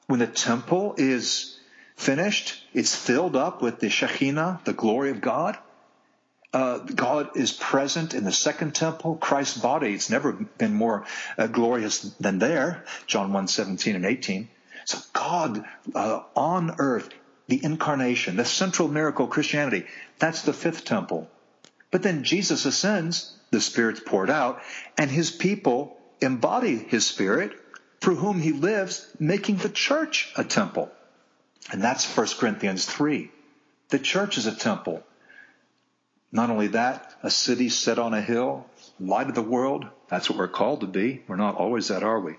When 0.07 0.19
the 0.19 0.27
temple 0.27 0.95
is 0.97 1.57
finished, 1.95 2.61
it's 2.73 2.95
filled 2.95 3.35
up 3.35 3.61
with 3.61 3.79
the 3.79 3.87
Shekhinah, 3.87 4.63
the 4.65 4.73
glory 4.73 5.11
of 5.11 5.21
God. 5.21 5.57
Uh, 6.53 6.79
God 6.79 7.37
is 7.37 7.53
present 7.53 8.13
in 8.13 8.25
the 8.25 8.31
second 8.31 8.75
temple, 8.75 9.15
Christ's 9.15 9.57
body. 9.57 9.93
It's 9.93 10.09
never 10.09 10.33
been 10.33 10.73
more 10.73 11.05
uh, 11.37 11.47
glorious 11.47 12.01
than 12.19 12.39
there. 12.39 12.83
John 13.07 13.31
1, 13.31 13.47
17 13.47 13.95
and 13.95 14.05
18. 14.05 14.49
So 14.83 14.97
God 15.13 15.63
uh, 15.95 16.23
on 16.35 16.75
earth, 16.77 17.09
the 17.47 17.63
incarnation, 17.63 18.35
the 18.35 18.43
central 18.43 18.89
miracle 18.89 19.25
of 19.25 19.31
Christianity, 19.31 19.85
that's 20.19 20.41
the 20.41 20.51
fifth 20.51 20.83
temple. 20.83 21.29
But 21.91 22.03
then 22.03 22.23
Jesus 22.23 22.65
ascends, 22.65 23.33
the 23.51 23.61
Spirit's 23.61 23.99
poured 23.99 24.29
out, 24.29 24.61
and 24.97 25.11
his 25.11 25.29
people 25.29 25.97
embody 26.21 26.77
his 26.77 27.05
Spirit 27.05 27.51
through 27.99 28.15
whom 28.15 28.39
he 28.39 28.53
lives, 28.53 29.05
making 29.19 29.57
the 29.57 29.69
church 29.69 30.31
a 30.35 30.43
temple. 30.43 30.89
And 31.71 31.83
that's 31.83 32.05
1 32.17 32.27
Corinthians 32.39 32.85
3. 32.85 33.29
The 33.89 33.99
church 33.99 34.37
is 34.37 34.47
a 34.47 34.55
temple. 34.55 35.03
Not 36.31 36.49
only 36.49 36.67
that, 36.67 37.13
a 37.21 37.29
city 37.29 37.69
set 37.69 37.99
on 37.99 38.13
a 38.13 38.21
hill, 38.21 38.65
light 38.99 39.27
of 39.27 39.35
the 39.35 39.41
world. 39.41 39.85
That's 40.07 40.29
what 40.29 40.39
we're 40.39 40.47
called 40.47 40.81
to 40.81 40.87
be. 40.87 41.21
We're 41.27 41.35
not 41.35 41.55
always 41.55 41.89
that, 41.89 42.03
are 42.03 42.19
we? 42.19 42.35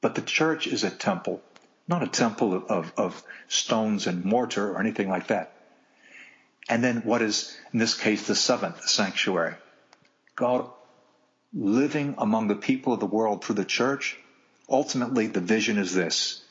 But 0.00 0.14
the 0.14 0.22
church 0.22 0.66
is 0.66 0.84
a 0.84 0.90
temple, 0.90 1.40
not 1.88 2.02
a 2.02 2.06
temple 2.06 2.54
of, 2.54 2.64
of, 2.66 2.92
of 2.96 3.22
stones 3.48 4.06
and 4.06 4.24
mortar 4.24 4.72
or 4.72 4.80
anything 4.80 5.08
like 5.08 5.28
that. 5.28 5.52
And 6.68 6.84
then 6.84 6.98
what 7.02 7.22
is, 7.22 7.56
in 7.72 7.78
this 7.78 7.94
case, 7.94 8.26
the 8.26 8.34
seventh 8.34 8.88
sanctuary? 8.88 9.54
God 10.36 10.70
living 11.52 12.14
among 12.18 12.48
the 12.48 12.54
people 12.54 12.92
of 12.92 13.00
the 13.00 13.06
world 13.06 13.42
through 13.42 13.54
the 13.54 13.64
church. 13.64 14.18
Ultimately, 14.68 15.28
the 15.28 15.40
vision 15.40 15.78
is 15.78 15.94
this. 15.94 16.42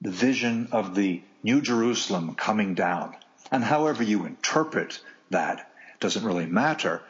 The 0.00 0.10
vision 0.10 0.68
of 0.70 0.94
the 0.94 1.22
New 1.42 1.60
Jerusalem 1.60 2.34
coming 2.34 2.74
down. 2.74 3.16
And 3.50 3.64
however 3.64 4.02
you 4.02 4.24
interpret 4.24 5.00
that 5.30 5.70
doesn't 6.00 6.24
really 6.24 6.46
matter. 6.46 7.02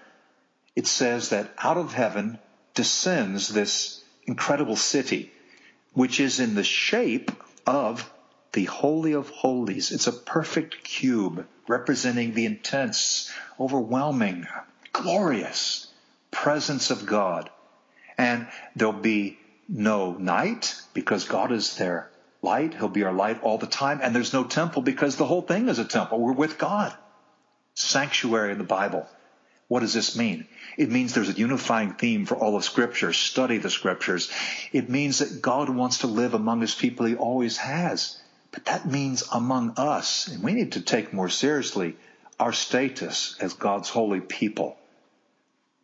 It 0.75 0.87
says 0.87 1.31
that 1.31 1.51
out 1.59 1.77
of 1.77 1.93
heaven 1.93 2.39
descends 2.75 3.49
this 3.49 4.03
incredible 4.25 4.77
city, 4.77 5.33
which 5.93 6.21
is 6.21 6.41
in 6.41 6.55
the 6.55 6.65
shape 6.65 7.31
of 7.67 8.11
the 8.53 8.65
Holy 8.65 9.13
of 9.13 9.29
Holies. 9.31 9.93
It's 9.93 10.07
a 10.07 10.13
perfect 10.13 10.83
cube 10.83 11.47
representing 11.67 12.35
the 12.35 12.47
intense, 12.47 13.33
overwhelming, 13.61 14.47
glorious 14.93 15.87
presence 16.31 16.91
of 16.91 17.07
God. 17.07 17.51
And 18.17 18.49
there'll 18.75 18.93
be 18.93 19.39
no 19.69 20.13
night 20.13 20.81
because 20.95 21.25
God 21.25 21.53
is 21.53 21.77
their 21.77 22.11
light. 22.43 22.75
He'll 22.75 22.89
be 22.89 23.05
our 23.05 23.13
light 23.13 23.43
all 23.43 23.59
the 23.59 23.67
time. 23.67 24.01
And 24.03 24.15
there's 24.15 24.33
no 24.33 24.45
temple 24.45 24.83
because 24.83 25.17
the 25.17 25.27
whole 25.27 25.43
thing 25.43 25.69
is 25.69 25.79
a 25.79 25.85
temple. 25.85 26.19
We're 26.19 26.33
with 26.33 26.59
God. 26.59 26.95
Sanctuary 27.75 28.53
in 28.53 28.59
the 28.59 28.65
Bible. 28.65 29.07
What 29.69 29.81
does 29.81 29.93
this 29.93 30.17
mean? 30.17 30.47
It 30.79 30.91
means 30.91 31.13
there's 31.13 31.29
a 31.29 31.33
unifying 31.33 31.93
theme 31.93 32.25
for 32.25 32.37
all 32.37 32.57
of 32.57 32.65
Scripture. 32.65 33.13
Study 33.13 33.59
the 33.59 33.69
Scriptures. 33.69 34.31
It 34.73 34.89
means 34.89 35.19
that 35.19 35.43
God 35.43 35.69
wants 35.69 35.99
to 35.99 36.07
live 36.07 36.33
among 36.33 36.63
His 36.63 36.75
people. 36.75 37.05
He 37.05 37.17
always 37.17 37.59
has. 37.59 38.19
But 38.51 38.65
that 38.67 38.87
means 38.87 39.23
among 39.33 39.75
us. 39.77 40.29
And 40.29 40.43
we 40.43 40.53
need 40.53 40.73
to 40.73 40.81
take 40.81 41.13
more 41.13 41.29
seriously 41.29 41.97
our 42.41 42.53
status 42.53 43.37
as 43.41 43.55
God's 43.55 43.89
holy 43.89 44.21
people. 44.21 44.77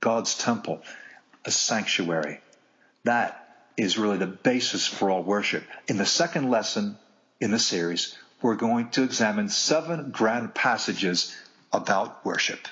God's 0.00 0.36
temple, 0.36 0.82
a 1.44 1.50
sanctuary. 1.50 2.40
That 3.04 3.40
is 3.76 3.98
really 3.98 4.18
the 4.18 4.26
basis 4.26 4.86
for 4.86 5.10
all 5.10 5.22
worship. 5.22 5.64
In 5.88 5.96
the 5.96 6.06
second 6.06 6.50
lesson 6.50 6.96
in 7.40 7.50
the 7.50 7.58
series, 7.58 8.16
we're 8.40 8.56
going 8.56 8.90
to 8.90 9.02
examine 9.02 9.48
seven 9.48 10.10
grand 10.10 10.54
passages 10.54 11.34
about 11.72 12.24
worship. 12.24 12.68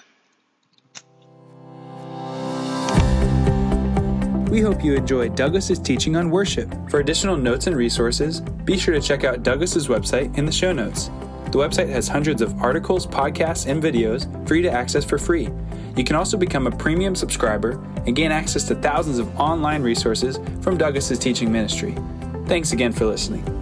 We 4.53 4.61
hope 4.61 4.85
you 4.85 4.93
enjoy 4.93 5.31
Douglas's 5.31 5.79
teaching 5.79 6.15
on 6.15 6.29
worship. 6.29 6.75
For 6.91 7.01
additional 7.01 7.38
notes 7.38 7.69
and 7.69 7.75
resources, 7.75 8.43
be 8.43 8.77
sure 8.77 8.93
to 8.93 9.01
check 9.01 9.25
out 9.25 9.43
Douglas's 9.43 9.88
website 9.88 10.37
in 10.37 10.45
the 10.45 10.53
show 10.53 10.75
notes. 10.75 11.07
The 11.47 11.59
website 11.59 11.88
has 11.88 12.07
hundreds 12.07 12.43
of 12.43 12.61
articles, 12.61 13.07
podcasts, 13.07 13.67
and 13.67 13.83
videos 13.83 14.29
for 14.47 14.55
you 14.55 14.61
to 14.65 14.71
access 14.71 15.07
for 15.07 15.17
free. 15.17 15.49
You 15.97 16.05
can 16.05 16.17
also 16.17 16.37
become 16.37 16.67
a 16.67 16.71
premium 16.71 17.17
subscriber 17.17 17.83
and 18.07 18.15
gain 18.15 18.31
access 18.31 18.65
to 18.65 18.75
thousands 18.75 19.19
of 19.19 19.41
online 19.41 19.83
resources 19.83 20.38
from 20.61 20.77
Douglas's 20.77 21.19
teaching 21.19 21.51
ministry. 21.51 21.97
Thanks 22.45 22.73
again 22.73 22.93
for 22.93 23.07
listening. 23.07 23.62